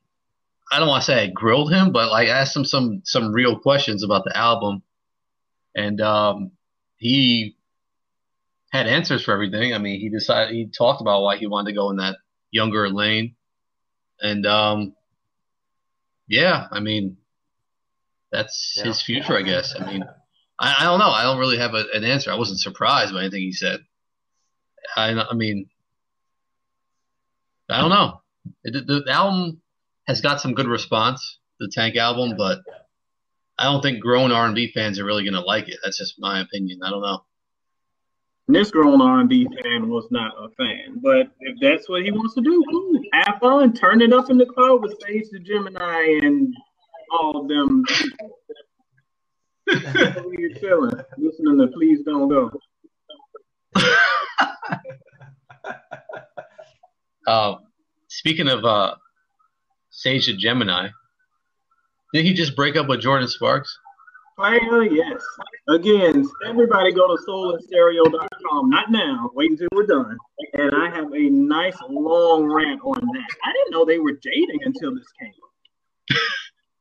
[0.70, 3.32] I don't want to say I grilled him, but like I asked him some some
[3.32, 4.82] real questions about the album,
[5.74, 6.51] and um,
[6.97, 7.57] he
[8.72, 9.74] had answers for everything.
[9.74, 12.16] I mean, he decided he talked about why he wanted to go in that
[12.51, 13.37] younger lane,
[14.20, 14.97] and um,
[16.26, 17.16] yeah, I mean,
[18.32, 18.84] that's yeah.
[18.84, 19.74] his future, I guess.
[19.78, 20.05] I mean,
[20.59, 21.11] I, I don't know.
[21.11, 22.30] I don't really have a, an answer.
[22.30, 23.80] I wasn't surprised by anything he said.
[24.96, 25.68] I, I mean,
[27.68, 28.20] I don't know.
[28.64, 29.61] It, the, the album
[30.07, 32.61] has got some good response, the Tank album, but
[33.59, 35.78] I don't think grown R&B fans are really going to like it.
[35.82, 36.80] That's just my opinion.
[36.82, 37.20] I don't know.
[38.48, 42.40] This grown R&B fan was not a fan, but if that's what he wants to
[42.40, 43.00] do, cool.
[43.12, 46.54] Have fun, turn it up in the club with Sage the Gemini and
[47.11, 47.48] all
[49.68, 50.32] of them.
[50.38, 52.50] you chilling, listening to Please Don't Go.
[57.26, 57.56] uh,
[58.08, 58.94] speaking of uh,
[59.90, 60.88] Sage the Gemini,
[62.12, 63.78] did he just break up with Jordin Sparks?
[64.36, 65.22] Player, yes.
[65.68, 68.68] Again, everybody go to soulandstereo.com.
[68.68, 69.30] Not now.
[69.34, 70.16] Wait until we're done.
[70.52, 73.28] And I have a nice long rant on that.
[73.44, 75.32] I didn't know they were dating until this came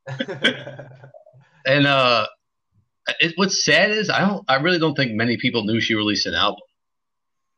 [1.66, 2.26] and uh,
[3.20, 4.44] it, what's sad is I don't.
[4.48, 6.60] I really don't think many people knew she released an album.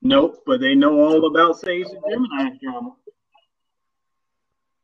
[0.03, 2.94] Nope, but they know all about Sage the Gemini drama.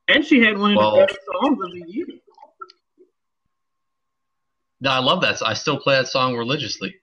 [0.09, 2.07] And she had one of well, the best songs of the year.
[4.81, 5.41] No, I love that.
[5.43, 6.97] I still play that song religiously.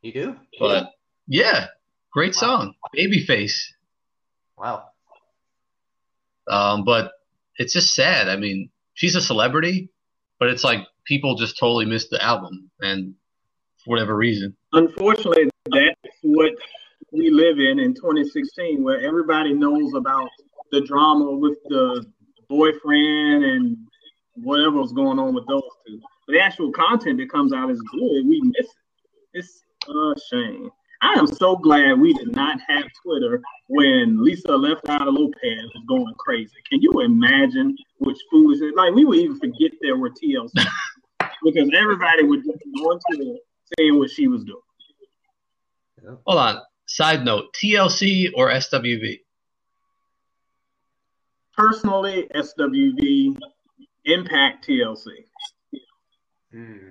[0.00, 0.36] You do?
[0.58, 0.92] But
[1.26, 1.66] yeah,
[2.12, 2.40] great wow.
[2.40, 3.64] song, Babyface.
[4.56, 4.84] Wow.
[6.48, 7.12] Um, but
[7.56, 8.28] it's just sad.
[8.28, 9.90] I mean, she's a celebrity,
[10.38, 13.14] but it's like people just totally missed the album, and
[13.84, 14.56] for whatever reason.
[14.72, 16.52] Unfortunately, that's what
[17.12, 20.28] we live in in 2016, where everybody knows about
[20.70, 22.04] the drama with the
[22.48, 23.76] boyfriend and
[24.34, 26.00] whatever was going on with those two.
[26.26, 28.26] But the actual content that comes out is good.
[28.26, 28.76] We miss it.
[29.32, 30.70] It's a shame.
[31.02, 35.38] I am so glad we did not have Twitter when Lisa Left out of Lopes
[35.42, 36.56] was going crazy.
[36.68, 40.52] Can you imagine which foolish like we would even forget there were TLC
[41.44, 43.38] because everybody would just go into
[43.78, 46.18] saying what she was doing.
[46.26, 46.62] Hold on.
[46.86, 49.20] Side note: TLC or SWV?
[51.60, 53.38] personally, SWV,
[54.06, 55.06] Impact, TLC.
[56.50, 56.90] Hmm.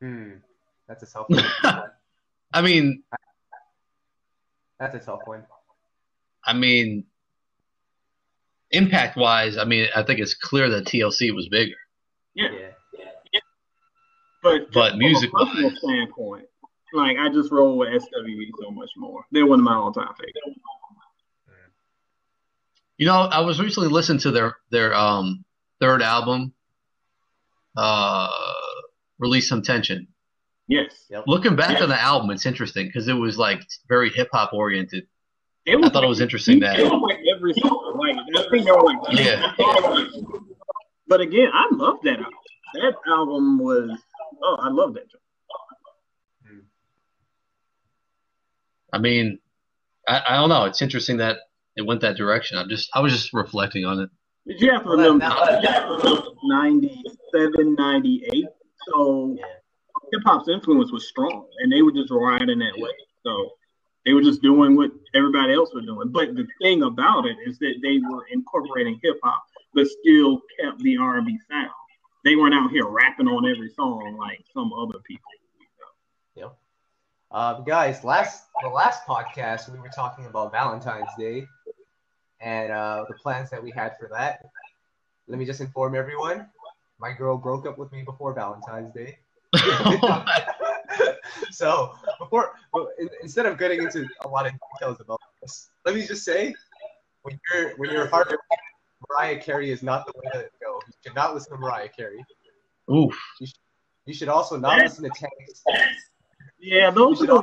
[0.00, 0.30] Hmm.
[0.90, 1.44] That's a tough one.
[2.52, 3.04] I mean,
[4.80, 5.44] that's a tough one.
[6.44, 7.04] I mean,
[8.72, 11.76] impact wise, I mean, I think it's clear that TLC was bigger.
[12.34, 12.48] Yeah.
[12.50, 13.04] yeah.
[13.32, 13.40] yeah.
[14.42, 16.46] But but music wise, standpoint,
[16.92, 19.22] like I just roll with SWV so much more.
[19.30, 20.60] They're one of my all time favorites.
[22.98, 25.44] You know, I was recently listening to their their um
[25.80, 26.52] third album,
[27.76, 28.28] uh,
[29.20, 30.08] release some tension.
[30.70, 31.06] Yes.
[31.10, 31.24] Yep.
[31.26, 31.82] Looking back yes.
[31.82, 35.04] on the album, it's interesting because it was like very hip hop oriented.
[35.68, 39.52] I thought like, it was interesting that like every song, like I think like yeah.
[41.08, 42.32] But again, I love that album.
[42.74, 43.98] That album was
[44.44, 45.08] oh, I love that.
[48.92, 49.40] I mean,
[50.06, 50.66] I, I don't know.
[50.66, 51.38] It's interesting that
[51.74, 52.58] it went that direction.
[52.58, 54.10] I'm just I was just reflecting on it.
[54.44, 55.28] You have to remember,
[56.44, 58.44] 97, 98.
[58.86, 59.44] So yeah.
[60.12, 62.90] Hip hop's influence was strong, and they were just riding that way.
[63.22, 63.52] So
[64.04, 66.08] they were just doing what everybody else was doing.
[66.08, 69.42] But the thing about it is that they were incorporating hip hop,
[69.74, 71.70] but still kept the R and B sound.
[72.24, 75.30] They weren't out here rapping on every song like some other people.
[76.34, 76.48] Yeah.
[77.30, 81.46] Uh, guys, last the last podcast we were talking about Valentine's Day
[82.40, 84.44] and uh, the plans that we had for that.
[85.28, 86.48] Let me just inform everyone:
[86.98, 89.18] my girl broke up with me before Valentine's Day.
[91.50, 92.52] so before
[93.22, 96.54] instead of getting into a lot of details about this, let me just say,
[97.22, 98.34] when you're when you're hard,
[99.08, 100.80] Mariah Carey is not the way to go.
[100.86, 102.24] You should not listen to Mariah Carey.
[102.90, 103.18] Oof.
[103.40, 103.56] You should,
[104.06, 105.64] you should also not listen to Tanks.
[106.60, 107.40] Yeah, those are the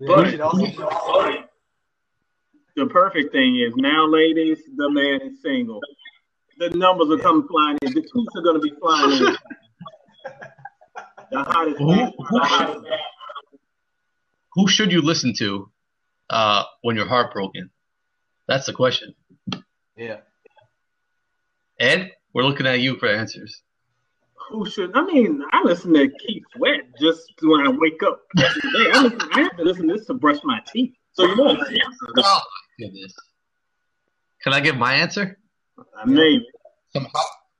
[0.00, 1.48] but, you should also
[2.76, 5.80] the perfect thing is now, ladies, the man is single.
[6.58, 7.92] The numbers are coming flying in.
[7.94, 9.36] The tweets are going to be flying in.
[11.32, 11.78] The hottest.
[11.78, 12.86] Who- who- the hottest-
[14.54, 15.70] Who should you listen to
[16.28, 17.70] uh, when you're heartbroken?
[18.48, 19.14] That's the question.
[19.96, 20.18] Yeah.
[21.78, 23.62] Ed, we're looking at you for answers.
[24.50, 24.90] Who should?
[24.96, 28.20] I mean, I listen to Keith Sweat just when I wake up.
[28.36, 30.94] I, listen, I have to listen to this to brush my teeth.
[31.20, 31.76] So you know what I'm
[32.16, 32.40] Oh
[32.78, 33.14] my goodness.
[34.42, 35.38] Can I give my answer?
[35.96, 36.44] I mean,
[36.94, 37.06] Some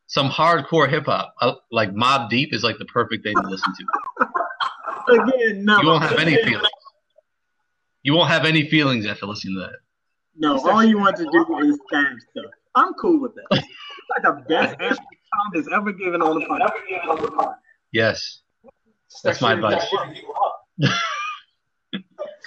[0.06, 3.72] some hardcore hip hop, uh, like Mobb Deep, is like the perfect thing to listen
[3.78, 5.12] to.
[5.12, 5.80] again, no.
[5.80, 6.68] You won't have any feelings.
[8.02, 9.78] You won't have any feelings after listening to that.
[10.36, 12.50] No, all you want to do is stab stuff.
[12.74, 13.46] I'm cool with that.
[13.50, 13.66] It's
[14.10, 17.54] like the best answer Tom has ever given on the podcast.
[17.92, 18.40] Yes.
[19.22, 19.84] That's my advice.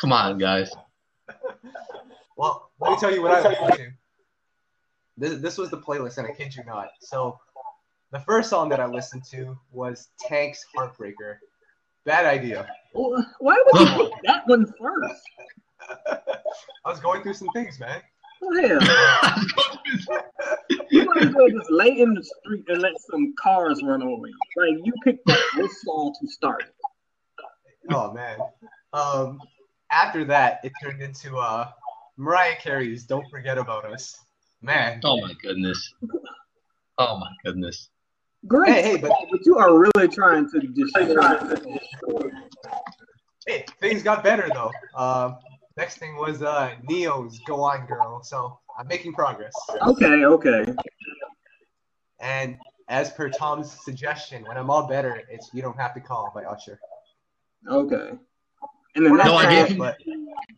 [0.01, 0.71] Come on, guys.
[2.37, 3.91] Well, let me tell you what I listened to.
[5.17, 6.89] This, this was the playlist, and I kid you not.
[6.99, 7.39] So,
[8.11, 11.37] the first song that I listened to was Tank's Heartbreaker.
[12.05, 12.67] Bad idea.
[12.93, 15.21] Well, Why would you pick that one first?
[16.85, 18.01] I was going through some things, man.
[18.41, 18.79] Well, hell,
[20.89, 24.27] you might as well just lay in the street and let some cars run over
[24.27, 24.37] you.
[24.57, 26.63] Like you picked the worst song to start.
[27.89, 28.39] Oh man.
[28.91, 29.39] Um,
[29.93, 31.69] after that, it turned into uh,
[32.17, 34.17] Mariah Carey's "Don't Forget About Us."
[34.61, 35.01] Man.
[35.03, 35.93] oh my goodness.
[36.97, 37.89] Oh my goodness.
[38.47, 42.29] Great, Hey, hey, but- but you are really trying to destroy.
[43.47, 44.71] Hey, things got better though.
[44.95, 45.37] Um,
[45.75, 49.53] next thing was uh, Ne-Yo's "Go On Girl," so I'm making progress.
[49.81, 50.65] Okay, okay.
[52.19, 56.31] And as per Tom's suggestion, when I'm all better, it's "You Don't Have to Call"
[56.33, 56.79] by Usher.
[57.69, 58.09] Okay.
[58.09, 59.97] And then We're not No, I gave him- but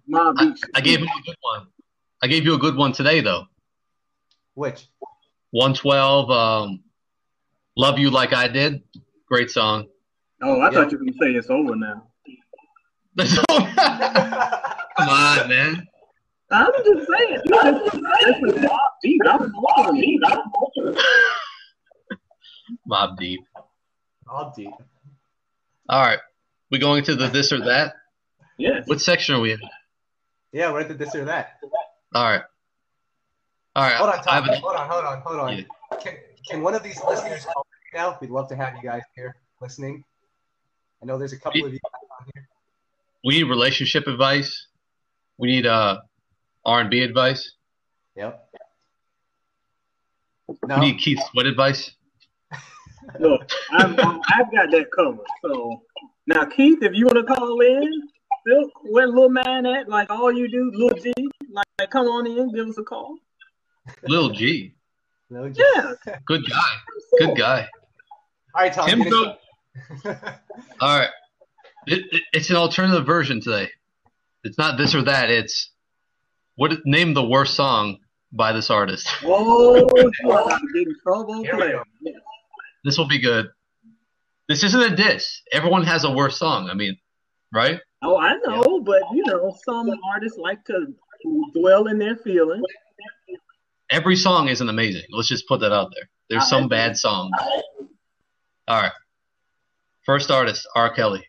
[0.07, 1.67] Mob I, I gave him a good one.
[2.21, 3.45] I gave you a good one today, though.
[4.55, 4.87] which
[5.51, 6.83] 112, um,
[7.77, 8.83] Love You Like I Did.
[9.27, 9.87] Great song.
[10.41, 10.71] Oh, I Yeah.
[10.71, 12.07] thought you were gonna say it's over now.
[13.17, 15.87] Come on, man.
[16.51, 17.39] I'm just saying.
[17.45, 19.21] You just listen to Mobb Deep.
[19.27, 20.21] I'm more deep.
[20.25, 20.39] I'm
[22.89, 23.39] Mobb Deep.
[24.29, 24.71] all deep.
[25.89, 26.19] All right.
[26.71, 27.93] We going to the this or that?
[28.57, 28.87] Yes.
[28.87, 29.59] What section are we in?
[30.51, 31.59] Yeah, we're at the this or that.
[32.13, 32.41] All right.
[33.75, 33.95] All right.
[33.95, 34.49] Hold on, Tom.
[34.49, 35.57] a- Hold on, hold on, hold on.
[35.57, 35.63] Yeah.
[36.01, 36.13] Can
[36.47, 38.17] can one of these listeners call right now?
[38.21, 40.03] We'd love to have you guys here listening.
[41.01, 42.47] I know there's a couple of you guys on here.
[43.25, 44.67] we need relationship advice.
[45.37, 45.99] We need uh
[46.65, 47.51] R&B advice.
[48.15, 48.49] Yep.
[50.47, 51.91] We need Keith Sweat advice.
[53.19, 55.19] Look, I've, I've got that covered.
[55.43, 55.81] So
[56.27, 58.07] now, Keith, if you want to call in,
[58.45, 59.89] Phil, where little man at?
[59.89, 61.13] Like all you do, little G,
[61.49, 63.15] like come on in, give us a call.
[64.03, 64.73] Little G.
[65.29, 65.61] No, just-
[66.07, 66.15] Yeah.
[66.25, 66.71] Good guy.
[67.19, 67.67] Good guy.
[68.53, 68.87] All right, Tom.
[68.87, 69.13] Tim get
[70.81, 71.09] All right.
[71.87, 73.69] It, it- it's an alternative version today.
[74.43, 75.29] It's not this or that.
[75.31, 75.71] It's
[76.55, 77.97] what name the worst song
[78.31, 79.07] by this artist.
[79.23, 81.43] Oh, you are about to get in trouble.
[81.43, 81.73] Here we player.
[81.77, 81.83] go.
[82.01, 82.11] Yeah.
[82.83, 83.47] This will be good.
[84.47, 85.41] This isn't a diss.
[85.51, 86.69] Everyone has a worst song.
[86.69, 86.95] I mean,
[87.51, 87.79] right?
[88.05, 90.93] Oh, I know, but you know, some artists like to
[91.55, 92.63] dwell in their feelings.
[93.89, 95.03] Every song isn't amazing.
[95.11, 96.07] Let's just put that out there.
[96.29, 97.31] There's some bad songs.
[98.67, 98.91] All right.
[100.05, 100.91] First artist, R.
[100.93, 101.23] Kelly.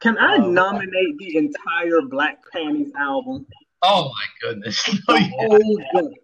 [0.00, 3.46] Can I Um, nominate the entire Black Panties album?
[3.82, 4.82] Oh my goodness.
[5.06, 6.14] The whole joint.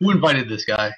[0.00, 0.92] Who invited this guy?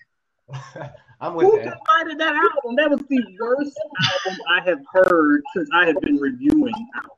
[1.21, 1.65] I'm with Who it.
[1.65, 2.77] decided that album?
[2.77, 3.79] That was the worst
[4.27, 7.13] album I have heard since I have been reviewing albums.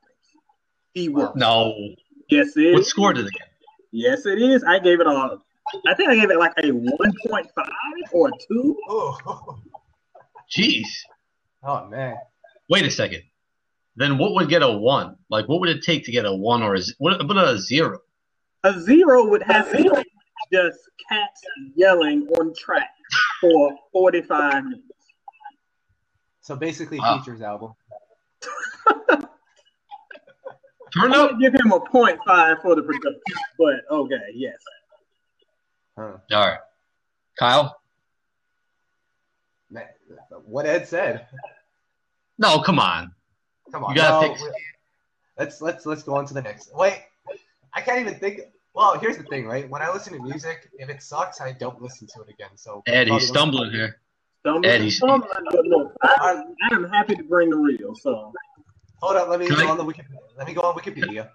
[0.95, 1.35] The worst.
[1.35, 1.73] No.
[2.29, 2.89] Yes, it What is.
[2.89, 3.47] score did it get?
[3.91, 4.63] Yes, it is.
[4.63, 5.37] I gave it a.
[5.87, 7.45] I think I gave it like a 1.5
[8.13, 8.77] or a 2.
[8.89, 9.59] Oh,
[10.55, 10.85] Jeez.
[11.63, 12.15] oh man.
[12.69, 13.23] Wait a second.
[13.95, 15.15] Then what would get a one?
[15.29, 17.57] Like, what would it take to get a one or a z- what about a
[17.57, 17.99] zero?
[18.63, 19.89] A zero would have to be
[20.53, 20.77] just
[21.09, 21.41] cats
[21.75, 22.89] yelling on track
[23.41, 24.83] for 45 minutes.
[26.41, 27.19] So basically, Wow.
[27.19, 27.73] features album.
[30.93, 31.37] Turn up.
[31.39, 33.13] give him a 0.5 for the production,
[33.59, 34.55] but okay, yes.
[35.97, 36.13] Huh.
[36.31, 36.59] All right.
[37.37, 37.79] Kyle?
[39.69, 39.85] Man,
[40.45, 41.27] What Ed said.
[42.37, 43.11] No, come on.
[43.71, 43.89] Come on.
[43.91, 44.43] You gotta no, pick-
[45.37, 46.73] Let's let's let's go on to the next.
[46.73, 46.99] Wait,
[47.73, 48.41] I can't even think.
[48.77, 49.67] Well, here's the thing, right?
[49.67, 52.51] When I listen to music, if it sucks, I don't listen to it again.
[52.53, 53.99] So Ed, he's stumbling here.
[54.41, 54.91] Stumbling, Eddie.
[54.91, 57.95] stumbling, but look, I, I'm happy to bring the real.
[57.95, 58.31] So
[59.01, 60.03] Hold on, let me Can go I- on the Wiki,
[60.37, 61.27] let me go on Wikipedia.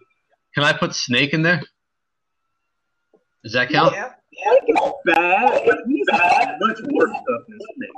[0.55, 1.61] Can I put Snake in there?
[3.43, 3.93] Does that count?
[3.93, 4.12] Yeah.
[4.32, 7.90] Snake is bad, but he's had much worse stuff than Snake.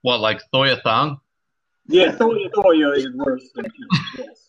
[0.00, 1.20] What, like Thoia Thoing?
[1.88, 3.72] Yeah, Thoia Thoing is worse than him.
[4.18, 4.47] Yes.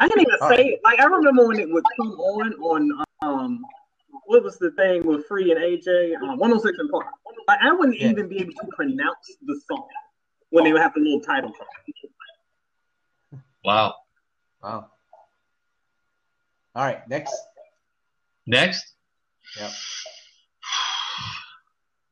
[0.00, 0.80] I can't even say it.
[0.82, 3.64] Like I remember when it would come on on um
[4.24, 6.16] what was the thing with Free and AJ?
[6.16, 7.06] Um, 106 and Park.
[7.46, 8.08] Like, I wouldn't Yeah.
[8.10, 9.86] even be able to pronounce the song
[10.50, 11.68] when they would have the little title card.
[13.64, 13.94] Wow.
[14.62, 14.90] Wow.
[16.74, 17.36] All right, next.
[18.46, 18.94] Next?
[19.58, 19.70] Yep.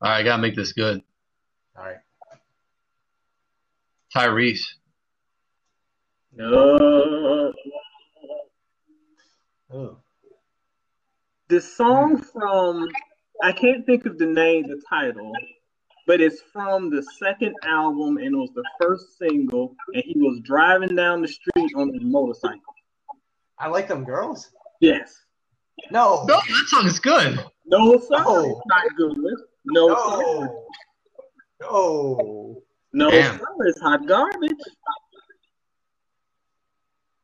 [0.03, 1.03] All right, I gotta make this good.
[1.77, 1.99] All right.
[4.15, 4.61] Tyrese.
[6.39, 7.53] No.
[9.71, 9.99] Oh.
[11.49, 12.89] The song from
[13.43, 15.33] I can't think of the name, the title,
[16.07, 20.41] but it's from the second album and it was the first single, and he was
[20.45, 22.61] driving down the street on his motorcycle.
[23.59, 24.51] I like them girls.
[24.81, 25.21] Yes.
[25.91, 26.25] No.
[26.29, 27.45] No, that song is good.
[27.67, 28.23] No, sir.
[28.23, 28.45] No.
[28.45, 29.19] It's not good.
[29.65, 30.23] No, sir.
[30.23, 30.65] No.
[31.61, 32.63] No.
[32.93, 33.39] No, Damn.
[33.39, 33.45] sir.
[33.61, 34.53] It's hot garbage.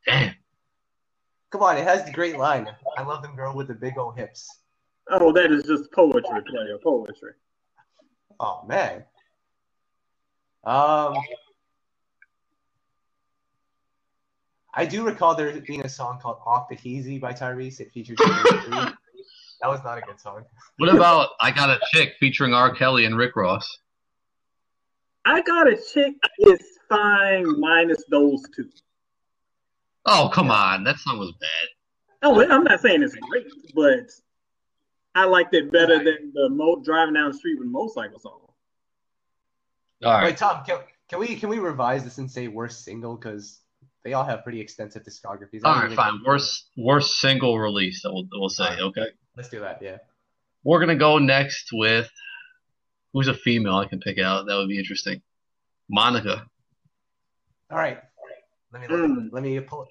[0.07, 0.35] Damn.
[1.51, 2.67] Come on, it has the great line.
[2.97, 4.49] I love them girl with the big old hips.
[5.11, 6.79] Oh, that is just poetry, player.
[6.83, 7.33] Poetry.
[8.41, 9.05] Oh man.
[10.65, 11.15] Um
[14.77, 17.81] I do recall there being a song called Off the Heezy by Tyrese.
[17.81, 18.97] It features that
[19.65, 20.45] was not a good song.
[20.79, 22.75] What about I Got a Chick featuring R.
[22.75, 23.79] Kelly and Rick Ross?
[25.25, 28.69] I got a chick is fine minus those two.
[30.07, 30.85] Oh, come on.
[30.85, 31.69] That song was bad.
[32.23, 34.11] Oh, I'm not saying it's great, but
[35.15, 38.41] I liked it better than the mo- driving down the street with a motorcycle song.
[40.05, 40.25] All right.
[40.25, 40.79] Wait, Tom, can,
[41.09, 43.61] can we can we revise this and say worst single because
[44.05, 45.61] they all have pretty extensive discographies.
[45.65, 46.21] I All don't right, really- fine.
[46.27, 48.03] Worst worst single release.
[48.03, 48.77] That we'll, we'll say.
[48.81, 49.07] Okay.
[49.37, 49.81] Let's do that.
[49.83, 49.99] Yeah.
[50.63, 52.11] We're gonna go next with
[53.13, 54.47] who's a female I can pick out.
[54.47, 55.23] That would be interesting.
[55.91, 56.47] Monica.
[57.71, 57.99] All right.
[58.75, 59.29] Let me look, Mm.
[59.31, 59.87] let me pull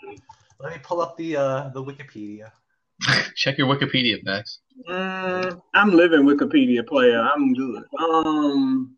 [0.59, 2.51] let me pull up the uh the Wikipedia.
[3.35, 4.59] Check your Wikipedia, Max.
[4.89, 7.17] Mm, I'm living Wikipedia player.
[7.21, 7.83] I'm good.
[7.97, 8.97] Um,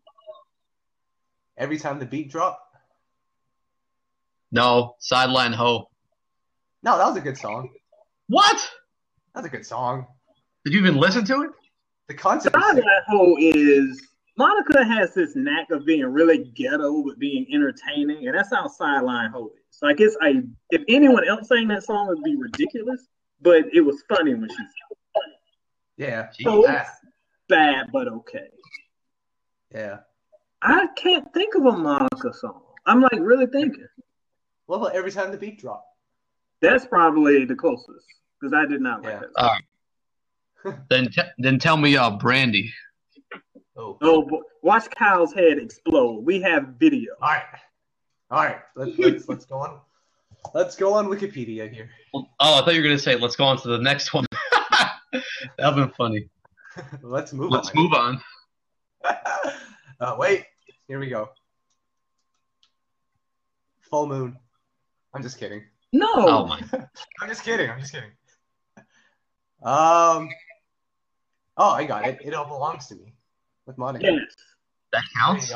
[1.56, 2.60] Every time the beat drop.
[4.50, 5.88] No, Sideline Ho.
[6.82, 7.70] No, that was a good song.
[8.26, 8.56] What?
[9.34, 10.06] That was a good song.
[10.64, 11.50] Did you even listen to it?
[12.08, 12.56] The concept.
[12.56, 12.62] is.
[12.62, 14.02] Sideline Ho is
[14.36, 19.30] Monica has this knack of being really ghetto but being entertaining, and that's how Sideline
[19.30, 19.62] Ho is.
[19.82, 23.06] Like it's I if anyone else sang that song it'd be ridiculous,
[23.42, 25.32] but it was funny when she sang.
[25.96, 26.28] Yeah.
[26.40, 26.80] So Jeez.
[26.80, 26.90] it's
[27.48, 28.48] bad but okay.
[29.74, 29.98] Yeah.
[30.62, 32.62] I can't think of a Monica song.
[32.86, 33.86] I'm like really thinking.
[34.66, 35.84] What about every time the beat drop?
[36.62, 38.06] That's probably the closest
[38.40, 39.20] because I did not like Yeah.
[39.20, 39.28] that.
[39.38, 39.60] Song.
[40.64, 40.78] right.
[40.90, 42.72] then te- then tell me uh Brandy.
[43.78, 43.98] Oh.
[44.00, 44.40] Oh, boy.
[44.62, 46.24] watch Kyle's head explode.
[46.24, 47.12] We have video.
[47.20, 47.42] All right.
[48.30, 48.58] All right.
[48.74, 49.80] Let's let's let's go on.
[50.54, 51.90] Let's go on Wikipedia here.
[52.14, 54.26] Oh, I thought you were gonna say let's go on to the next one.
[55.58, 56.28] That'd been funny.
[57.02, 57.74] let's move Let's on.
[57.76, 58.20] move on.
[60.00, 60.44] uh, wait.
[60.88, 61.30] Here we go.
[63.90, 64.36] Full moon.
[65.14, 65.62] I'm just kidding.
[65.92, 66.60] No, Oh my.
[67.20, 67.70] I'm just kidding.
[67.70, 68.10] I'm just kidding.
[69.62, 70.28] Um.
[71.58, 72.18] Oh, I got it.
[72.22, 73.14] It all belongs to me
[73.66, 74.04] with Monica.
[74.04, 74.20] yes,
[74.92, 75.50] That There counts.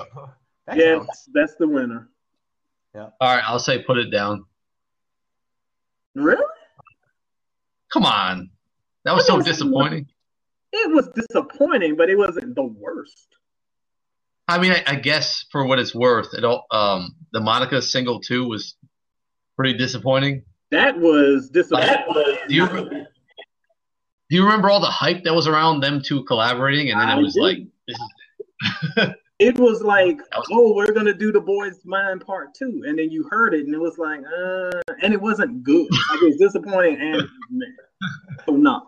[0.67, 1.29] That yes, counts.
[1.35, 2.09] that's the winner.
[2.95, 4.45] All right, I'll say put it down.
[6.15, 6.45] Really?
[7.93, 8.51] Come on.
[9.05, 10.07] That was so disappointing.
[10.73, 13.29] It was disappointing, but it wasn't the worst.
[14.47, 18.21] I mean, I, I guess for what it's worth, it all, um the Monica single
[18.21, 18.77] two was
[19.57, 20.43] pretty disappointing.
[20.71, 22.37] That was disappointing.
[22.49, 27.01] Do you do you remember all the hype that was around them two collaborating, and
[27.01, 27.43] then I it was do.
[27.43, 27.59] like
[29.41, 33.11] It was like, was- oh, we're gonna do the boys' mind part two, and then
[33.11, 35.89] you heard it, and it was like, uh, and it wasn't good.
[36.11, 37.77] Like it was disappointing and man.
[38.47, 38.87] So no.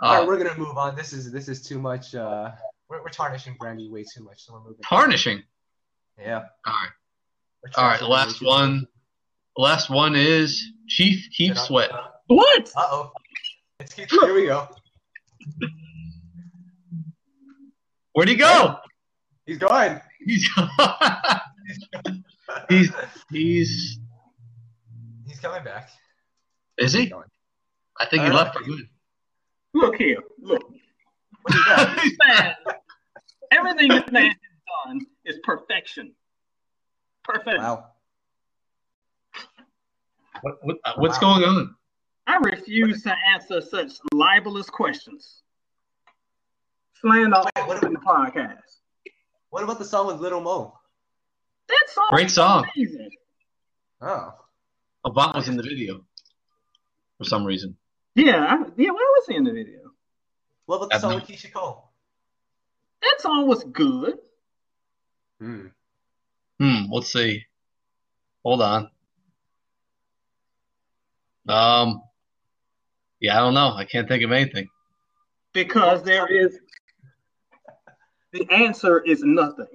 [0.00, 0.96] All right, uh, we're gonna move on.
[0.96, 2.14] This is this is too much.
[2.14, 2.52] Uh,
[2.88, 4.82] we're, we're tarnishing Brandy way too much, so we're moving.
[4.88, 5.42] tarnishing.
[6.18, 6.44] Yeah.
[6.66, 6.90] All right.
[7.76, 8.00] All right.
[8.00, 8.86] The last one,
[9.56, 11.90] the last one is Chief Keep Sweat.
[12.28, 12.70] What?
[12.74, 13.12] Uh oh.
[13.96, 14.68] Here we go.
[18.14, 18.76] Where'd he go?
[19.52, 20.00] He's gone.
[20.24, 20.48] He's
[22.68, 22.92] he's
[23.30, 23.98] he's
[25.26, 25.90] He's coming back.
[26.78, 27.12] is he?
[28.00, 28.88] I think he Uh, left for good.
[29.74, 30.18] Look here.
[30.40, 30.62] Look.
[31.42, 31.94] Where'd he go?
[32.02, 32.54] This man,
[33.50, 34.36] everything this man has
[34.86, 36.14] done is perfection.
[37.24, 37.58] Perfect.
[37.58, 37.86] wow.
[40.42, 41.38] What, what, uh, what's Wow.
[41.38, 41.74] going on?
[42.26, 45.42] I refuse to answer such libelous questions.
[47.00, 48.78] Slander all Wait, what over the podcast.
[49.52, 50.78] What about the song with Little Mo?
[51.68, 52.64] That song Great song.
[52.74, 53.10] amazing.
[54.00, 54.32] Oh,
[55.04, 56.06] Avant was in the video
[57.18, 57.76] for some reason.
[58.14, 59.80] Yeah, I, yeah, where was he in the video?
[60.64, 61.90] what about the song with Keyshia Cole?
[63.02, 64.16] That song was good.
[65.38, 65.66] Hmm.
[66.58, 66.84] Hmm.
[66.90, 67.44] Let's see.
[68.44, 68.90] Hold on.
[71.46, 72.00] Um.
[73.20, 73.74] Yeah, I don't know.
[73.76, 74.70] I can't think of anything.
[75.52, 76.58] Because there is
[78.32, 79.66] the answer is nothing.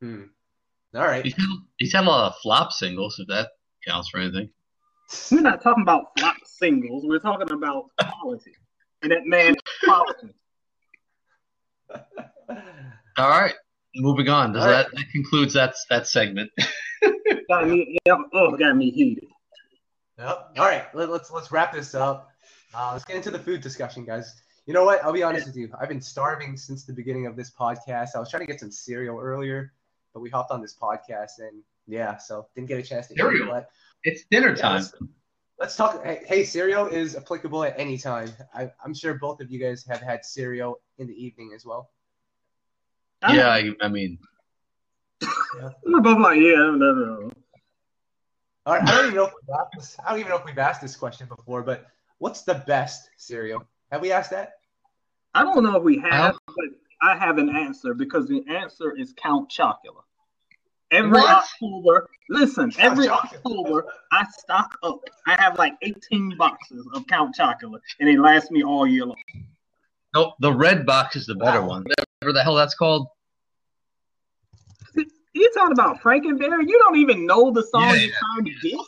[0.00, 0.22] Hmm.
[0.94, 1.24] All right.
[1.24, 1.46] He's had,
[1.76, 3.50] he's had a lot of flop singles, if that
[3.86, 4.50] counts for anything.
[5.30, 7.04] We're not talking about flop singles.
[7.06, 8.54] We're talking about quality.
[9.02, 10.34] And that man is quality.
[13.16, 13.54] All right,
[13.96, 14.52] moving on.
[14.52, 14.86] Does All right.
[14.86, 16.50] that, that concludes that that segment?
[17.48, 19.24] Got me, yeah, oh, got me heated.
[20.18, 20.50] Yep.
[20.58, 20.94] All right.
[20.94, 22.30] Let, let's let's wrap this up.
[22.72, 24.40] Uh, let's get into the food discussion, guys.
[24.66, 25.02] You know what?
[25.04, 25.70] I'll be honest with you.
[25.80, 28.10] I've been starving since the beginning of this podcast.
[28.14, 29.72] I was trying to get some cereal earlier,
[30.14, 33.18] but we hopped on this podcast and yeah, so didn't get a chance to eat.
[33.18, 33.48] Cereal?
[33.48, 33.70] But
[34.04, 34.74] It's dinner yeah, time.
[34.76, 34.94] let's,
[35.58, 36.04] let's talk.
[36.04, 38.30] Hey, hey, cereal is applicable at any time.
[38.54, 41.90] I, I'm sure both of you guys have had cereal in the evening as well.
[43.28, 44.18] Yeah, I, I mean,
[45.84, 47.32] We're both like, yeah, no, no, no.
[48.66, 48.88] All right.
[48.88, 50.80] I don't even know if we've asked this, I don't even know if we've asked
[50.80, 51.86] this question before, but
[52.18, 53.66] what's the best cereal?
[53.90, 54.52] Have we asked that?
[55.34, 56.66] I don't know if we I have, but
[57.02, 60.02] I have an answer because the answer is Count Chocula.
[60.90, 61.30] Every What?
[61.30, 63.24] October, listen, Count every Chocula.
[63.34, 64.98] October I stock up.
[65.26, 69.16] I have like 18 boxes of Count Chocula, and they last me all year long.
[70.14, 71.68] no, the red box is the better Wow.
[71.68, 71.84] one.
[72.20, 73.06] Whatever the hell that's called.
[75.32, 76.66] You're talking about Frankenberry?
[76.68, 78.16] You don't even know the song Yeah, you're yeah.
[78.18, 78.86] trying to diss?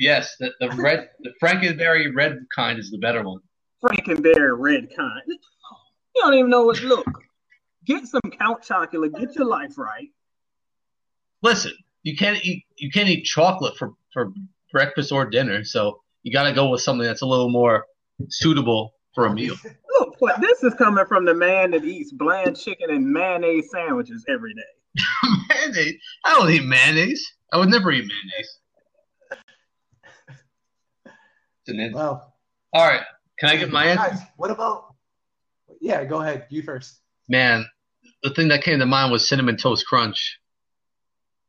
[0.00, 3.38] Yes, the, the red, the Frankenberry red kind is the better one.
[3.82, 5.22] Frankenberry red kind.
[5.26, 6.80] You don't even know what.
[6.82, 7.06] Look,
[7.84, 9.18] get some Count Chocula.
[9.18, 10.08] Get your life right.
[11.42, 11.72] Listen,
[12.02, 14.32] you can't eat you can't eat chocolate for for
[14.72, 17.84] breakfast or dinner, so you got to go with something that's a little more
[18.28, 19.56] suitable for a meal.
[19.98, 24.24] Look, but this is coming from the man that eats bland chicken and mayonnaise sandwiches
[24.28, 25.02] every day.
[25.48, 25.94] mayonnaise?
[26.24, 27.32] I don't eat mayonnaise.
[27.52, 28.58] I would never eat mayonnaise.
[31.04, 32.34] It's an in- Well,
[32.72, 33.02] All right,
[33.42, 34.10] can I get my answer?
[34.16, 34.94] guys, what about?
[35.80, 36.46] Yeah, go ahead.
[36.48, 37.00] You first.
[37.28, 37.66] Man,
[38.22, 40.38] the thing that came to mind was cinnamon toast crunch.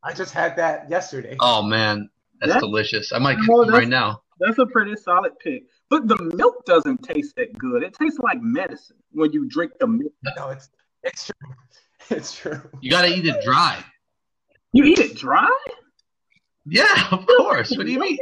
[0.03, 1.37] I just had that yesterday.
[1.39, 2.59] Oh man, that's Yeah.
[2.59, 3.13] delicious.
[3.13, 4.23] I might get some right now.
[4.39, 5.63] That's a pretty solid pick.
[5.91, 7.83] But the milk doesn't taste that good.
[7.83, 10.11] It tastes like medicine when you drink the milk.
[10.35, 10.69] No, it's
[11.03, 11.49] it's true.
[12.17, 12.59] It's true.
[12.81, 13.81] You got to eat it dry.
[14.73, 15.47] You eat it dry?
[16.65, 17.69] Yeah, of course.
[17.77, 18.17] What do you mean?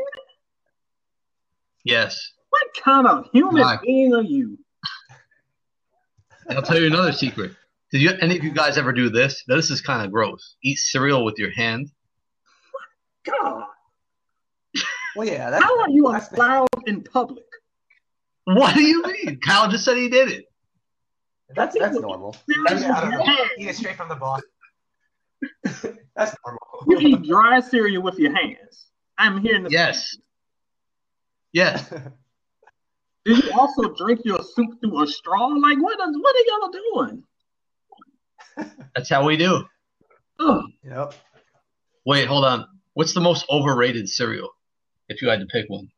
[1.83, 2.19] Yes.
[2.51, 3.77] What kind of human Dry.
[3.83, 4.59] being are you?
[6.49, 7.53] I'll tell you another secret.
[7.91, 9.43] Did you any of you guys ever do this?
[9.47, 10.55] This is kind of gross.
[10.63, 11.89] Eat cereal with your hand.
[13.25, 13.65] God,
[15.15, 15.49] Well, yeah.
[15.51, 17.43] That's, how are you that's- allowed in public?
[18.45, 19.39] What do you mean?
[19.45, 20.45] Kyle just said he did it.
[21.55, 22.35] That's that's normal.
[22.49, 23.35] Cereal Yeah, I don't know.
[23.57, 24.43] Eat it straight from the box.
[26.15, 26.61] that's normal.
[26.87, 28.87] You eat dry cereal with your hands.
[29.17, 29.71] I'm hearing this.
[29.73, 30.17] Yes.
[31.53, 31.93] Yes.
[33.25, 35.47] Do you also drink your soup through a straw?
[35.47, 35.99] Like what?
[35.99, 37.23] Is, what are y'all doing?
[38.95, 39.63] That's how we do.
[40.39, 40.63] Ugh.
[40.83, 41.13] yep.
[42.05, 42.65] Wait, hold on.
[42.93, 44.49] What's the most overrated cereal?
[45.07, 45.89] If you had to pick one.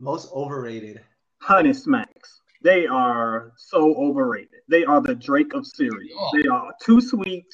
[0.00, 1.00] Most overrated.
[1.40, 2.40] Honey Smacks.
[2.62, 4.60] They are so overrated.
[4.68, 6.18] They are the Drake of cereal.
[6.18, 6.30] Oh.
[6.34, 7.46] They are too sweet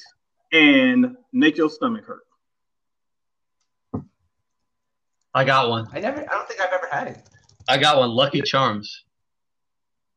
[0.51, 2.23] and make your stomach hurt.
[5.35, 5.87] I got one.
[5.91, 6.21] I never.
[6.21, 7.29] I don't think I've ever had it.
[7.67, 8.09] I got one.
[8.09, 9.03] Lucky Charms.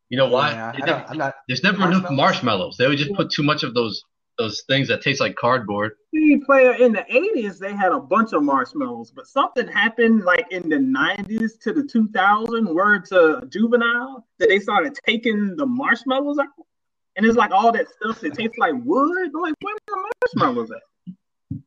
[0.08, 0.52] You know why?
[0.52, 1.34] Yeah, never- I'm not.
[1.48, 2.16] there's never enough Marshmallows?
[2.16, 2.76] marshmallows.
[2.78, 4.02] They would just put too much of those
[4.38, 5.92] those things that taste like cardboard.
[6.14, 10.46] See, player in the 80s, they had a bunch of marshmallows, but something happened like
[10.50, 16.38] in the 90s to the 2000, word to juvenile, that they started taking the marshmallows
[16.38, 16.48] out.
[17.16, 19.30] And it's like all that stuff that tastes like wood.
[19.34, 21.58] I'm like, where are the marshmallows at?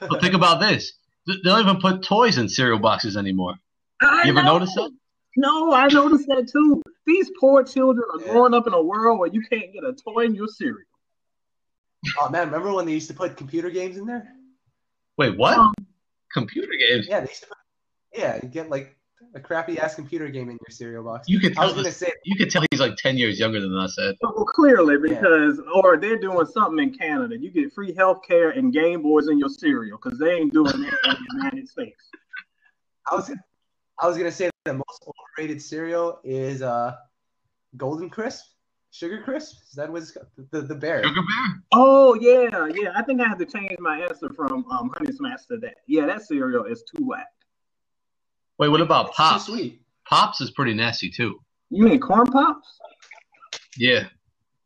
[0.00, 0.92] But think about this.
[1.26, 3.54] They don't even put toys in cereal boxes anymore.
[4.00, 4.54] I You ever know.
[4.58, 4.90] notice that?
[5.36, 6.82] No, I noticed that too.
[7.06, 10.24] These poor children are growing up in a world where you can't get a toy
[10.24, 10.86] in your cereal.
[12.20, 14.28] Oh man, remember when they used to put computer games in there?
[15.18, 15.58] Wait, what?
[15.58, 15.74] Um,
[16.32, 17.06] Computer games?
[17.08, 17.48] Yeah, they used to.
[17.48, 17.56] Put,
[18.14, 18.96] yeah, you get like
[19.34, 21.28] a crappy ass computer game in your cereal box.
[21.28, 22.12] You could I tell was gonna this, say.
[22.24, 24.16] you could tell he's like ten years younger than us, Ed.
[24.22, 27.36] Well, clearly, because or they're doing something in Canada.
[27.38, 30.66] You get free health care and Game Boys in your cereal because they ain't doing
[30.66, 31.96] that in the United States.
[33.10, 33.30] I was
[34.00, 36.94] I was gonna say the most overrated cereal is uh
[37.76, 38.44] Golden Crisp,
[38.90, 39.56] Sugar Crisp.
[39.68, 40.16] Is that what's
[40.50, 41.02] the the bear?
[41.02, 41.62] Sugar Bear.
[41.72, 42.92] Oh yeah, yeah.
[42.96, 45.74] I think I have to change my answer from um, Honey Smash to that.
[45.86, 47.26] Yeah, that cereal is too whack.
[48.58, 49.46] Wait, what about It's Pops?
[49.46, 49.82] too sweet.
[50.08, 51.38] Pops is pretty nasty too.
[51.70, 52.78] You mean corn pops?
[53.76, 54.04] Yeah.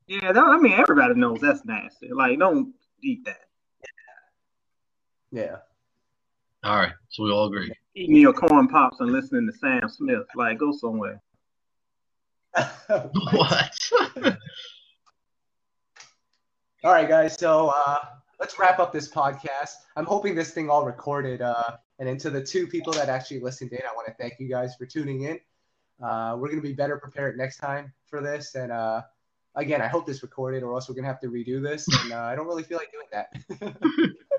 [0.07, 2.11] Yeah, that, I mean everybody knows that's nasty.
[2.13, 3.41] Like, don't eat that.
[5.33, 5.43] Yeah.
[5.43, 5.57] Yeah.
[6.63, 6.93] All right.
[7.09, 7.73] So we all agree.
[7.95, 10.27] Eating your corn pops and listening to Sam Smith.
[10.35, 11.21] Like, go somewhere.
[12.89, 13.79] What?
[16.83, 17.39] All right, guys.
[17.39, 17.99] So uh,
[18.41, 19.75] let's wrap up this podcast.
[19.97, 21.43] I'm hoping this thing all recorded.
[21.43, 24.41] Uh, and then to the two people that actually listened in, I want to thank
[24.41, 25.39] you guys for tuning in.
[26.03, 28.55] Uh, we're going to be better prepared next time for this.
[28.55, 29.03] And uh,
[29.57, 31.87] again, I hope this recorded, or else we're going to have to redo this.
[32.03, 34.15] And uh, I don't really feel like doing that.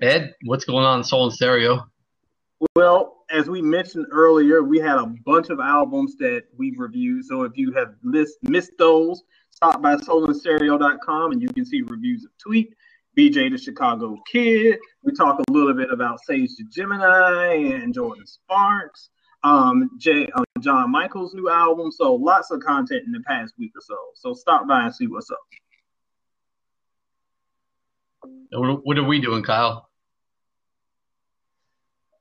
[0.00, 1.88] Ed, what's going on in Soul and Stereo?
[2.76, 7.24] Well, as we mentioned earlier, we had a bunch of albums that we've reviewed.
[7.24, 12.24] So if you have list, missed those, stop by soulandstereo.com and you can see reviews
[12.24, 12.74] of Tweet,
[13.16, 14.78] BJ the Chicago Kid.
[15.02, 19.10] We talk a little bit about Sage the Gemini and Jordin Sparks,
[19.42, 21.90] um, Jay, um, John Michael's new album.
[21.92, 23.96] So lots of content in the past week or so.
[24.14, 25.38] So stop by and see what's up.
[28.50, 29.87] What what are we doing, Kyle?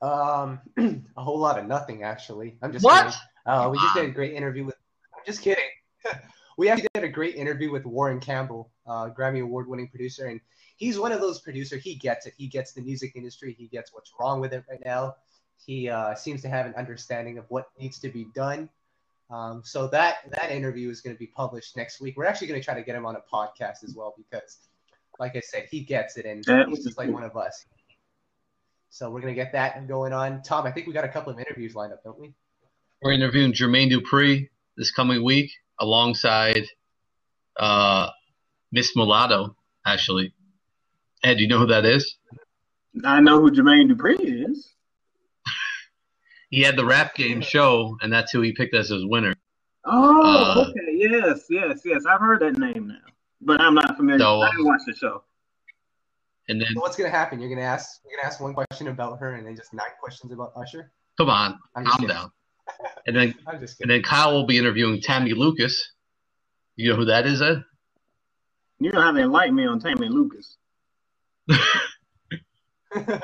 [0.02, 0.60] Um,
[1.18, 2.58] a whole lot of nothing, actually.
[2.62, 3.06] I'm just What?
[3.06, 3.20] kidding.
[3.46, 4.76] Uh, we just did a great interview with.
[5.16, 5.64] I'm just kidding.
[6.58, 10.40] we actually did a great interview with Warren Campbell, uh, Grammy Award-winning producer, and
[10.76, 11.82] he's one of those producers.
[11.84, 12.34] He gets it.
[12.38, 13.56] He gets the music industry.
[13.58, 15.16] He gets what's wrong with it right now.
[15.66, 18.70] He uh, seems to have an understanding of what needs to be done.
[19.30, 22.16] Um, so that that interview is going to be published next week.
[22.16, 24.58] We're actually going to try to get him on a podcast as well because,
[25.20, 27.16] like I said, he gets it, and That he's just like cool.
[27.16, 27.66] one of us.
[28.98, 30.42] So we're gonna get that going on.
[30.42, 32.34] Tom, I think we got a couple of interviews lined up, don't we?
[33.04, 36.66] We're interviewing Jermaine Dupri this coming week alongside
[37.60, 38.10] uh,
[38.72, 40.34] Miss Mulatto, actually.
[41.24, 42.18] Ed, do you know who that is?
[43.06, 44.68] I know who Jermaine Dupri is.
[46.50, 49.36] He had the rap game show, and that's who he picked as his winner.
[49.86, 50.94] Oh, Uh, okay.
[50.94, 52.04] Yes, yes, yes.
[52.10, 54.20] I've heard that name now, but I'm not familiar.
[54.20, 55.24] So, I didn't watch the show.
[56.50, 57.40] And then, So what's gonna happen?
[57.40, 60.32] You're gonna ask you're gonna ask one question about her and then just nine questions
[60.32, 60.92] about Usher?
[61.18, 62.16] come on, I'm calm kidding.
[62.16, 62.32] down.
[63.06, 65.92] And then, I'm just and then Kyle will be interviewing Tammy Lucas.
[66.76, 67.64] You know who that is, Ed?
[68.80, 70.58] You don't have to enlighten me on Tammy Lucas.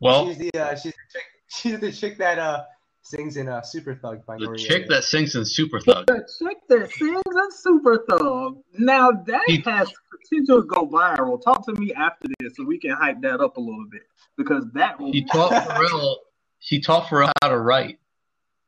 [0.00, 2.64] Well, she's the uh, she's the chick she's the chick that uh
[3.02, 4.58] sings in uh Super Thug by the Maria.
[4.66, 6.06] chick that sings in Super Thug.
[6.06, 8.58] The chick that sings in super thug.
[8.78, 11.42] Now that He- has potential to go viral.
[11.42, 14.02] Talk to me after this so we can hype that up a little bit
[14.36, 15.12] because that will.
[15.12, 16.16] She taught Pharrell.
[16.60, 17.98] She taught Pharrell how to write.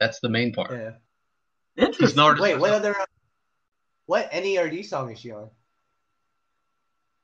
[0.01, 0.73] That's the main part.
[0.73, 0.91] Yeah.
[1.77, 2.19] Interesting.
[2.19, 2.41] an.
[2.41, 3.05] Wait, what other uh,
[4.07, 5.49] what NERD song is she on?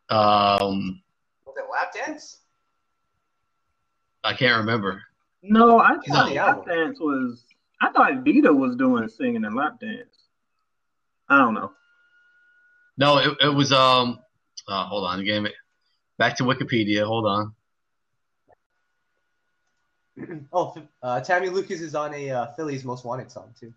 [0.09, 1.03] Um,
[1.47, 2.39] Was it Lap Dance?
[4.25, 5.03] I can't remember.
[5.43, 7.45] No, I thought the lap dance was.
[7.81, 10.29] I thought Vita was doing singing and lap dance.
[11.29, 11.73] I don't know.
[12.99, 14.19] No, it, it was um.
[14.69, 15.55] Uh, hold on, game it.
[16.19, 17.05] Back to Wikipedia.
[17.05, 17.55] Hold on.
[20.53, 23.73] Oh, uh, Tammy Lucas is on a uh, Philly's Most Wanted song too.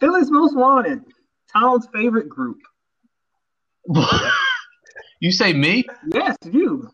[0.00, 1.02] Philly's Most Wanted,
[1.52, 2.60] Tom's favorite group.
[5.20, 5.84] you say me?
[6.06, 6.90] Yes, you.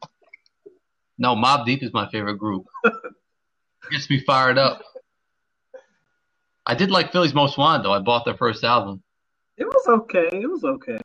[1.16, 2.66] No, Mobb Deep is my favorite group.
[3.90, 4.82] Gets me fired up.
[6.66, 7.92] I did like Philly's Most Wanted though.
[7.92, 9.02] I bought their first album.
[9.56, 10.28] It was okay.
[10.32, 10.98] It was okay.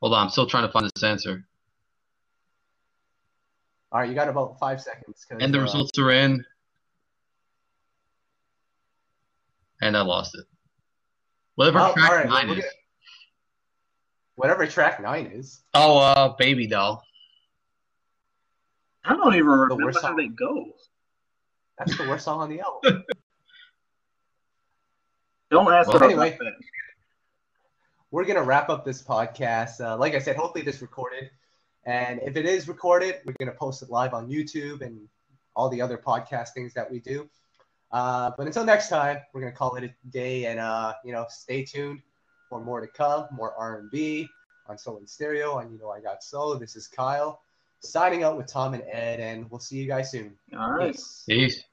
[0.00, 1.44] Hold on, I'm still trying to find this answer.
[3.92, 5.26] All right, you got about five seconds.
[5.30, 6.44] And the uh, results are in.
[9.82, 10.44] And I lost it.
[11.56, 12.56] Whatever Oh, track all right, nine is.
[12.56, 12.68] gonna-
[14.36, 15.62] whatever track nine is.
[15.74, 17.02] Oh, uh, Baby Doll.
[19.08, 20.20] I don't even remember worst how song.
[20.20, 20.90] it goes.
[21.78, 23.04] That's the worst song on the album.
[25.50, 26.36] Don't ask Well, her anyway.
[26.38, 26.52] that.
[28.10, 29.80] we're gonna wrap up this podcast.
[29.80, 31.30] Uh, like I said, hopefully this recorded,
[31.84, 35.08] and if it is recorded, we're gonna post it live on YouTube and
[35.56, 37.28] all the other podcast things that we do.
[37.90, 41.24] Uh, but until next time, we're gonna call it a day, and uh, you know,
[41.30, 42.02] stay tuned
[42.50, 44.28] for more to come, more R&B
[44.66, 45.58] on Soul and Stereo.
[45.60, 46.58] And you know, I got soul.
[46.58, 47.40] This is Kyle
[47.80, 50.36] signing out with Tom and Ed, and we'll see you guys soon.
[50.58, 50.92] All right.
[50.92, 51.24] Peace.
[51.28, 51.64] Peace.